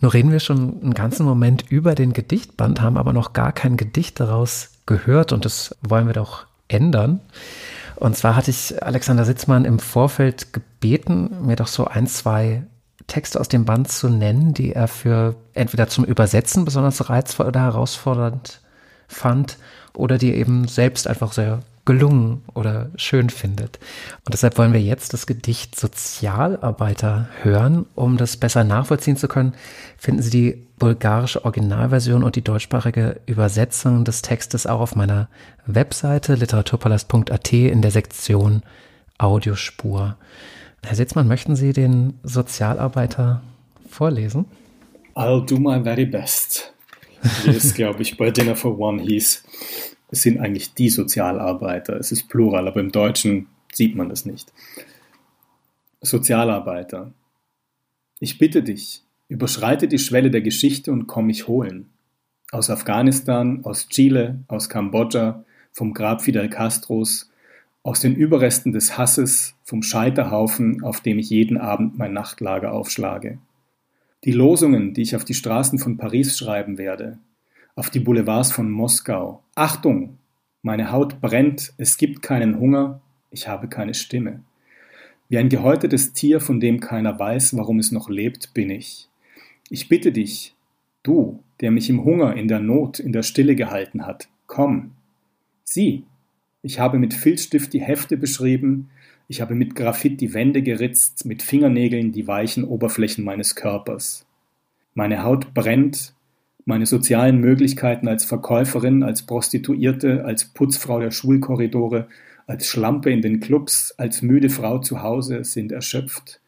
[0.00, 3.76] Nur reden wir schon einen ganzen Moment über den Gedichtband, haben aber noch gar kein
[3.76, 7.20] Gedicht daraus gehört und das wollen wir doch ändern.
[7.96, 12.64] Und zwar hatte ich Alexander Sitzmann im Vorfeld gebeten, mir doch so ein, zwei
[13.06, 17.60] Texte aus dem Band zu nennen, die er für entweder zum Übersetzen besonders reizvoll oder
[17.60, 18.60] herausfordernd
[19.08, 19.58] fand
[19.94, 23.78] oder die eben selbst einfach sehr gelungen oder schön findet.
[24.24, 27.86] Und deshalb wollen wir jetzt das Gedicht Sozialarbeiter hören.
[27.94, 29.54] Um das besser nachvollziehen zu können,
[29.98, 35.28] finden Sie die bulgarische Originalversion und die deutschsprachige Übersetzung des Textes auch auf meiner
[35.66, 38.62] Webseite literaturpalast.at in der Sektion
[39.18, 40.16] Audiospur.
[40.84, 43.42] Herr Sitzmann, möchten Sie den Sozialarbeiter
[43.88, 44.44] vorlesen?
[45.14, 46.72] I'll do my very best.
[47.44, 49.44] Wie es, glaube ich, bei Dinner for One hieß
[50.14, 51.96] es sind eigentlich die Sozialarbeiter.
[51.96, 54.52] Es ist Plural, aber im Deutschen sieht man das nicht.
[56.00, 57.12] Sozialarbeiter.
[58.20, 61.90] Ich bitte dich, überschreite die Schwelle der Geschichte und komm mich holen.
[62.52, 67.30] Aus Afghanistan, aus Chile, aus Kambodscha, vom Grab Fidel Castros,
[67.84, 73.38] aus den Überresten des Hasses, vom Scheiterhaufen, auf dem ich jeden Abend mein Nachtlager aufschlage.
[74.24, 77.18] Die Losungen, die ich auf die Straßen von Paris schreiben werde,
[77.76, 79.42] auf die Boulevards von Moskau.
[79.54, 80.18] Achtung!
[80.62, 84.40] Meine Haut brennt, es gibt keinen Hunger, ich habe keine Stimme.
[85.28, 89.10] Wie ein gehäutetes Tier, von dem keiner weiß, warum es noch lebt, bin ich.
[89.68, 90.54] Ich bitte dich,
[91.02, 94.92] du, der mich im Hunger, in der Not, in der Stille gehalten hat, komm.
[95.64, 96.04] Sieh,
[96.64, 98.88] ich habe mit Filzstift die Hefte beschrieben,
[99.28, 104.26] ich habe mit Graphit die Wände geritzt, mit Fingernägeln die weichen Oberflächen meines Körpers.
[104.94, 106.14] Meine Haut brennt,
[106.64, 112.08] meine sozialen Möglichkeiten als Verkäuferin, als Prostituierte, als Putzfrau der Schulkorridore,
[112.46, 116.40] als Schlampe in den Clubs, als müde Frau zu Hause sind erschöpft.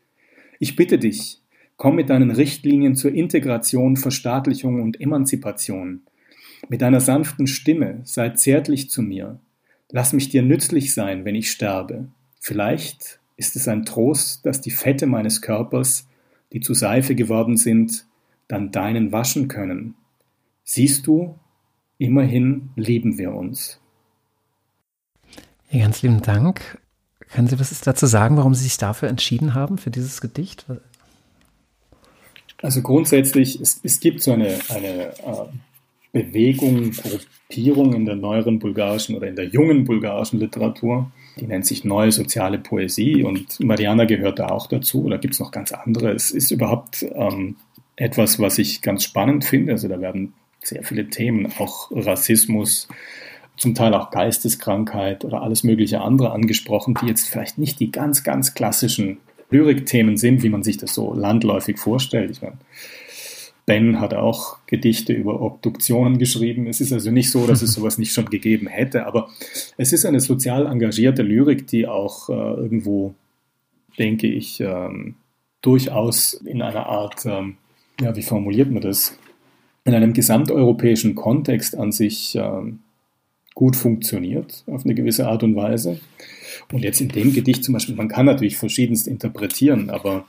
[0.58, 1.42] Ich bitte dich,
[1.76, 6.00] komm mit deinen Richtlinien zur Integration, Verstaatlichung und Emanzipation.
[6.70, 9.40] Mit deiner sanften Stimme sei zärtlich zu mir.
[9.91, 12.09] Lass mich dir nützlich sein, wenn ich sterbe.
[12.41, 16.09] Vielleicht ist es ein Trost, dass die Fette meines Körpers,
[16.53, 18.07] die zu Seife geworden sind,
[18.49, 19.95] dann deinen waschen können.
[20.64, 21.39] Siehst du,
[21.99, 23.80] immerhin lieben wir uns.
[25.70, 26.78] Ja, ganz lieben Dank.
[27.30, 30.64] Können Sie was dazu sagen, warum Sie sich dafür entschieden haben, für dieses Gedicht?
[32.62, 35.49] Also grundsätzlich, es, es gibt so eine, eine äh,
[36.12, 41.84] Bewegung, Gruppierung in der neueren bulgarischen oder in der jungen bulgarischen Literatur, die nennt sich
[41.84, 46.12] Neue Soziale Poesie und Mariana gehört da auch dazu, oder gibt es noch ganz andere.
[46.12, 47.57] Es ist überhaupt ähm,
[47.96, 49.72] etwas, was ich ganz spannend finde.
[49.72, 50.32] Also da werden
[50.62, 52.88] sehr viele Themen, auch Rassismus,
[53.57, 58.22] zum Teil auch Geisteskrankheit oder alles mögliche andere angesprochen, die jetzt vielleicht nicht die ganz,
[58.22, 59.18] ganz klassischen
[59.50, 62.30] Lyrikthemen sind, wie man sich das so landläufig vorstellt.
[62.30, 62.59] Ich meine,
[63.66, 66.68] Ben hat auch Gedichte über Obduktionen geschrieben.
[66.68, 69.28] Es ist also nicht so, dass es sowas nicht schon gegeben hätte, aber
[69.76, 73.14] es ist eine sozial engagierte Lyrik, die auch äh, irgendwo,
[73.98, 75.16] denke ich, ähm,
[75.62, 77.56] durchaus in einer Art, ähm,
[78.00, 79.18] ja, wie formuliert man das,
[79.84, 82.80] in einem gesamteuropäischen Kontext an sich ähm,
[83.54, 85.98] gut funktioniert, auf eine gewisse Art und Weise.
[86.72, 90.26] Und jetzt in dem Gedicht zum Beispiel, man kann natürlich verschiedenst interpretieren, aber,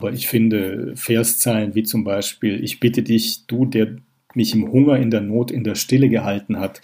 [0.00, 3.96] aber ich finde Verszeilen wie zum Beispiel, ich bitte dich, du, der
[4.34, 6.80] mich im Hunger, in der Not, in der Stille gehalten hat,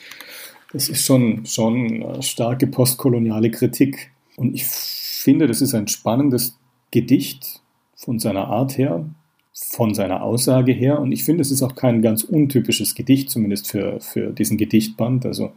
[0.74, 4.10] das ist schon, schon starke postkoloniale Kritik.
[4.36, 6.58] Und ich finde, das ist ein spannendes
[6.90, 7.62] Gedicht
[7.94, 9.08] von seiner Art her,
[9.54, 11.00] von seiner Aussage her.
[11.00, 15.24] Und ich finde, es ist auch kein ganz untypisches Gedicht, zumindest für, für diesen Gedichtband.
[15.24, 15.52] Also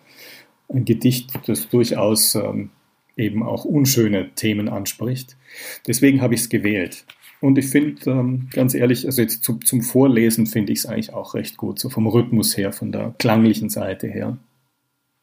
[0.69, 2.69] ein Gedicht, das durchaus ähm,
[3.17, 5.35] eben auch unschöne Themen anspricht.
[5.87, 7.03] Deswegen habe ich es gewählt.
[7.41, 11.13] Und ich finde, ähm, ganz ehrlich, also jetzt zu, zum Vorlesen finde ich es eigentlich
[11.13, 14.37] auch recht gut, so vom Rhythmus her, von der klanglichen Seite her.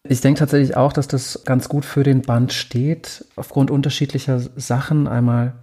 [0.08, 5.08] Ich denke tatsächlich auch, dass das ganz gut für den Band steht, aufgrund unterschiedlicher Sachen.
[5.08, 5.54] Einmal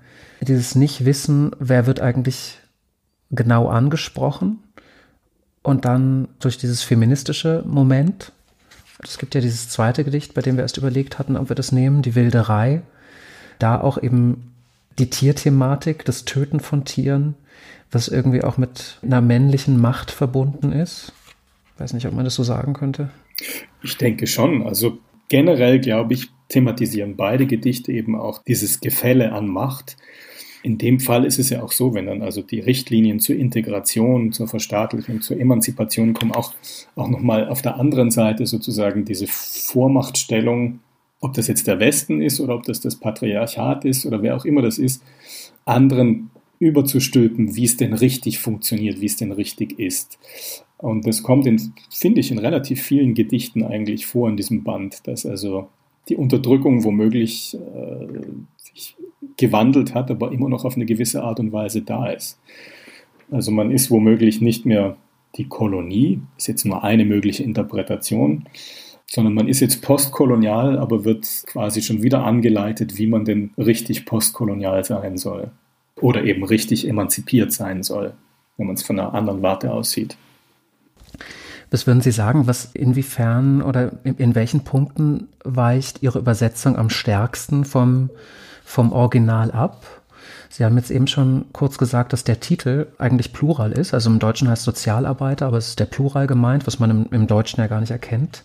[0.42, 2.60] dieses Nicht-Wissen, wer wird eigentlich
[3.32, 4.60] genau angesprochen.
[5.62, 8.34] Und dann durch dieses feministische Moment.
[9.02, 11.72] Es gibt ja dieses zweite Gedicht, bei dem wir erst überlegt hatten, ob wir das
[11.72, 12.82] nehmen, die Wilderei.
[13.60, 14.53] Da auch eben
[15.00, 17.36] die Tierthematik, das Töten von Tieren,
[17.92, 21.14] was irgendwie auch mit einer männlichen Macht verbunden ist.
[21.74, 23.10] Ich weiß nicht, ob man das so sagen könnte.
[23.82, 24.64] Ich denke schon.
[24.64, 29.98] Also generell, glaube ich, thematisieren beide Gedichte eben auch dieses Gefälle an Macht.
[30.62, 34.32] In dem Fall ist es ja auch so, wenn dann also die Richtlinien zur Integration,
[34.32, 36.54] zur Verstaatlichung, zur Emanzipation kommen, auch,
[36.96, 40.80] auch nochmal auf der anderen Seite sozusagen diese Vormachtstellung,
[41.24, 44.44] ob das jetzt der Westen ist oder ob das das Patriarchat ist oder wer auch
[44.44, 45.02] immer das ist,
[45.64, 50.20] anderen überzustülpen, wie es denn richtig funktioniert, wie es denn richtig ist.
[50.78, 55.08] Und das kommt, in, finde ich, in relativ vielen Gedichten eigentlich vor in diesem Band,
[55.08, 55.70] dass also
[56.10, 58.06] die Unterdrückung womöglich äh,
[58.58, 58.98] sich
[59.38, 62.38] gewandelt hat, aber immer noch auf eine gewisse Art und Weise da ist.
[63.32, 64.98] Also man ist womöglich nicht mehr
[65.38, 68.44] die Kolonie, ist jetzt nur eine mögliche Interpretation,
[69.08, 74.06] sondern man ist jetzt postkolonial, aber wird quasi schon wieder angeleitet, wie man denn richtig
[74.06, 75.52] postkolonial sein soll
[76.02, 78.14] oder eben richtig emanzipiert sein soll,
[78.58, 80.18] wenn man es von einer anderen Warte aussieht.
[81.70, 86.90] Was würden Sie sagen, was inwiefern oder in, in welchen Punkten weicht Ihre Übersetzung am
[86.90, 88.10] stärksten vom
[88.64, 89.86] vom Original ab.
[90.50, 93.94] Sie haben jetzt eben schon kurz gesagt, dass der Titel eigentlich Plural ist.
[93.94, 97.28] Also im Deutschen heißt Sozialarbeiter, aber es ist der Plural gemeint, was man im, im
[97.28, 98.44] Deutschen ja gar nicht erkennt.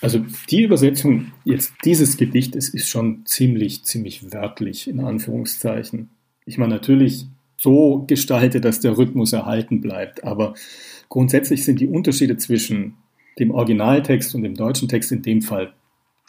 [0.00, 6.10] Also die Übersetzung jetzt dieses Gedichtes ist schon ziemlich, ziemlich wörtlich in Anführungszeichen.
[6.44, 10.54] Ich meine natürlich so gestaltet, dass der Rhythmus erhalten bleibt, aber
[11.08, 12.94] grundsätzlich sind die Unterschiede zwischen
[13.38, 15.72] dem Originaltext und dem deutschen Text in dem Fall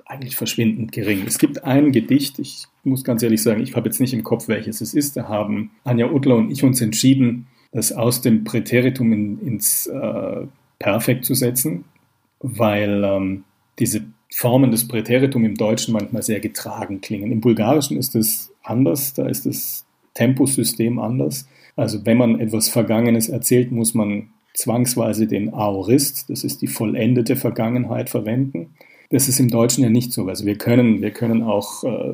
[0.06, 1.24] eigentlich verschwindend gering.
[1.26, 4.48] Es gibt ein Gedicht, ich muss ganz ehrlich sagen, ich habe jetzt nicht im Kopf,
[4.48, 5.18] welches es ist.
[5.18, 10.46] Da haben Anja Utler und ich uns entschieden, das aus dem Präteritum in, ins äh,
[10.80, 11.86] Perfekt zu setzen,
[12.44, 13.44] weil ähm,
[13.80, 17.32] diese Formen des Präteritum im Deutschen manchmal sehr getragen klingen.
[17.32, 21.48] Im Bulgarischen ist es anders, da ist das Tempusystem anders.
[21.76, 27.36] Also wenn man etwas Vergangenes erzählt, muss man zwangsweise den Aorist, das ist die vollendete
[27.36, 28.76] Vergangenheit, verwenden.
[29.10, 30.28] Das ist im Deutschen ja nicht so.
[30.28, 32.14] Also wir können, wir können auch äh,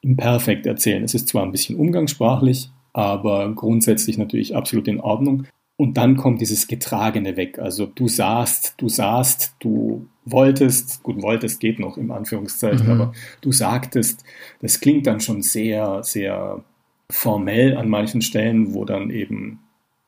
[0.00, 1.02] imperfekt erzählen.
[1.02, 5.46] Es ist zwar ein bisschen umgangssprachlich, aber grundsätzlich natürlich absolut in Ordnung.
[5.80, 7.58] Und dann kommt dieses Getragene weg.
[7.58, 12.92] Also du sahst, du sahst, du wolltest, gut, wolltest geht noch im Anführungszeichen, mhm.
[12.92, 14.24] aber du sagtest,
[14.60, 16.62] das klingt dann schon sehr, sehr
[17.10, 19.60] formell an manchen Stellen, wo dann eben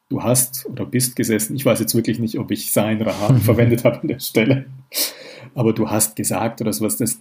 [0.08, 1.56] du hast oder bist gesessen.
[1.56, 4.66] Ich weiß jetzt wirklich nicht, ob ich sein oder haben verwendet habe an der Stelle
[5.54, 7.20] aber du hast gesagt oder sowas, das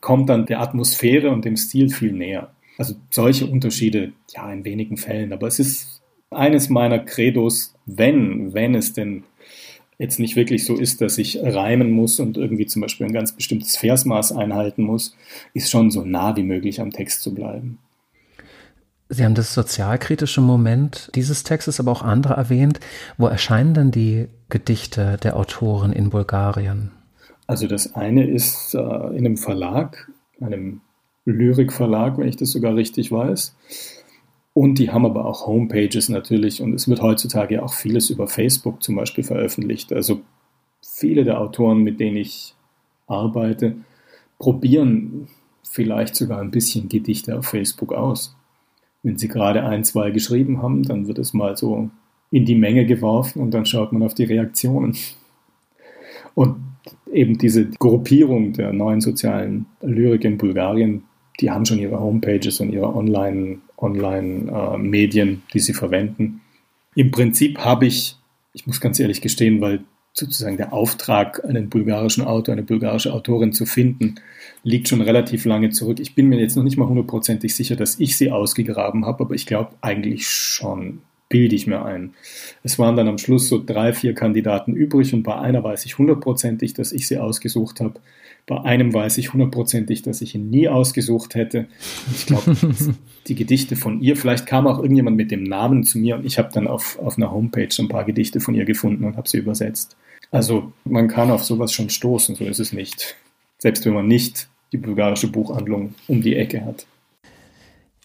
[0.00, 2.52] kommt dann der Atmosphäre und dem Stil viel näher.
[2.78, 6.01] Also solche Unterschiede, ja, in wenigen Fällen, aber es ist
[6.34, 9.24] eines meiner Credos, wenn, wenn es denn
[9.98, 13.32] jetzt nicht wirklich so ist, dass ich reimen muss und irgendwie zum Beispiel ein ganz
[13.32, 15.16] bestimmtes Versmaß einhalten muss,
[15.54, 17.78] ist schon so nah wie möglich am Text zu bleiben.
[19.08, 22.80] Sie haben das sozialkritische Moment dieses Textes, aber auch andere erwähnt.
[23.18, 26.90] Wo erscheinen denn die Gedichte der Autoren in Bulgarien?
[27.46, 30.10] Also das eine ist äh, in einem Verlag,
[30.40, 30.80] einem
[31.26, 33.54] Lyrikverlag, wenn ich das sogar richtig weiß.
[34.54, 38.82] Und die haben aber auch Homepages natürlich und es wird heutzutage auch vieles über Facebook
[38.82, 39.92] zum Beispiel veröffentlicht.
[39.92, 40.20] Also
[40.82, 42.54] viele der Autoren, mit denen ich
[43.06, 43.76] arbeite,
[44.38, 45.28] probieren
[45.62, 48.36] vielleicht sogar ein bisschen Gedichte auf Facebook aus.
[49.02, 51.90] Wenn sie gerade ein, zwei geschrieben haben, dann wird es mal so
[52.30, 54.96] in die Menge geworfen und dann schaut man auf die Reaktionen.
[56.34, 56.56] Und
[57.12, 61.04] eben diese Gruppierung der neuen sozialen Lyrik in Bulgarien,
[61.40, 66.40] die haben schon ihre Homepages und ihre Online-Medien, Online, äh, die sie verwenden.
[66.94, 68.16] Im Prinzip habe ich,
[68.52, 69.80] ich muss ganz ehrlich gestehen, weil
[70.12, 74.16] sozusagen der Auftrag, einen bulgarischen Autor, eine bulgarische Autorin zu finden,
[74.62, 76.00] liegt schon relativ lange zurück.
[76.00, 79.34] Ich bin mir jetzt noch nicht mal hundertprozentig sicher, dass ich sie ausgegraben habe, aber
[79.34, 82.12] ich glaube eigentlich schon, bilde ich mir ein.
[82.62, 85.96] Es waren dann am Schluss so drei, vier Kandidaten übrig und bei einer weiß ich
[85.96, 87.94] hundertprozentig, dass ich sie ausgesucht habe.
[88.46, 91.66] Bei einem weiß ich hundertprozentig, dass ich ihn nie ausgesucht hätte.
[92.12, 92.56] Ich glaube,
[93.26, 96.38] die Gedichte von ihr, vielleicht kam auch irgendjemand mit dem Namen zu mir und ich
[96.38, 99.38] habe dann auf, auf einer Homepage ein paar Gedichte von ihr gefunden und habe sie
[99.38, 99.96] übersetzt.
[100.32, 103.16] Also man kann auf sowas schon stoßen, so ist es nicht.
[103.58, 106.86] Selbst wenn man nicht die bulgarische Buchhandlung um die Ecke hat.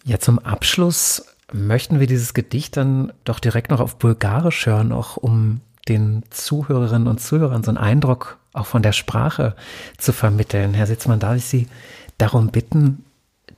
[0.03, 5.17] Ja, zum Abschluss möchten wir dieses Gedicht dann doch direkt noch auf Bulgarisch hören, auch
[5.17, 9.54] um den Zuhörerinnen und Zuhörern so einen Eindruck auch von der Sprache
[9.98, 10.74] zu vermitteln.
[10.74, 11.66] Herr Sitzmann, darf ich Sie
[12.18, 13.04] darum bitten,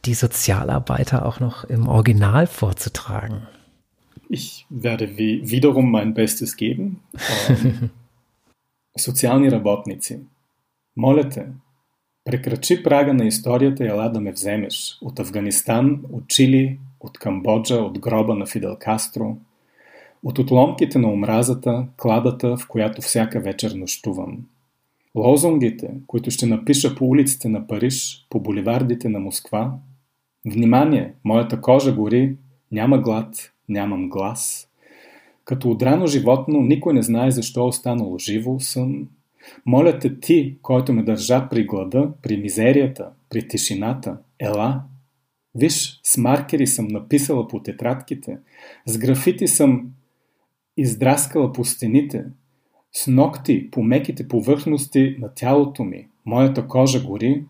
[0.04, 3.46] die Sozialarbeiter auch noch im Original vorzutragen?
[4.28, 7.00] Ich werde wiederum mein Bestes geben.
[7.48, 7.90] Ähm,
[8.96, 10.20] Социални работници.
[10.96, 11.46] Моля те,
[12.24, 14.98] прекрачи прага на историята и ела да ме вземеш.
[15.02, 19.36] От Афганистан, от Чили, от Камбоджа, от гроба на Фидел Кастро,
[20.22, 24.38] от отломките на омразата, кладата, в която всяка вечер нощувам.
[25.15, 29.73] Лозунгите, които ще напиша по улиците на Париж, по боливардите на Москва.
[30.45, 32.35] Внимание, моята кожа гори,
[32.71, 34.69] няма глад, нямам глас.
[35.45, 39.07] Като отрано животно, никой не знае защо е останало живо съм.
[39.65, 44.81] Моля те ти, който ме държа при глада, при мизерията, при тишината, ела.
[45.55, 48.37] Виж, с маркери съм написала по тетрадките,
[48.85, 49.91] с графити съм
[50.77, 52.25] издраскала по стените,
[52.93, 57.43] с ногти по меките повърхности на тялото ми, моята кожа гори,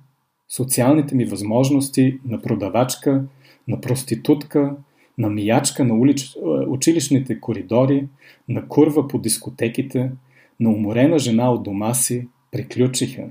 [0.50, 3.24] социалните ми възможности на продавачка,
[3.68, 4.76] на проститутка,
[5.18, 6.36] на миячка на улич...
[6.68, 8.08] училищните коридори,
[8.50, 10.12] на курва по дискотеките,
[10.60, 13.24] на уморена жена от дома си, приключиха.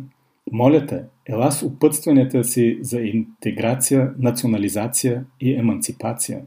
[0.52, 6.42] Моля те, ела с опътстванията си за интеграция, национализация и еманципация.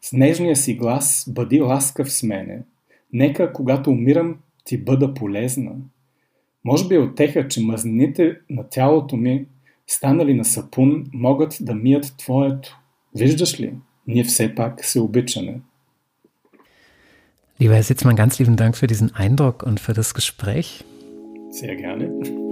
[0.00, 2.62] С нежния си глас бъди ласкав с мене.
[3.12, 4.36] Нека, когато умирам,
[4.68, 5.72] ти бъда полезна.
[6.64, 9.46] Може би е отеха, че мазнините на тялото ми,
[9.86, 12.80] станали на сапун, могат да мият твоето.
[13.16, 13.74] Виждаш ли?
[14.06, 15.60] Ние все пак се обичаме.
[17.60, 20.68] Lieber Herr Sitzmann, ganz lieben Dank für diesen Eindruck und für das Gespräch.
[21.60, 22.47] Sehr gerne.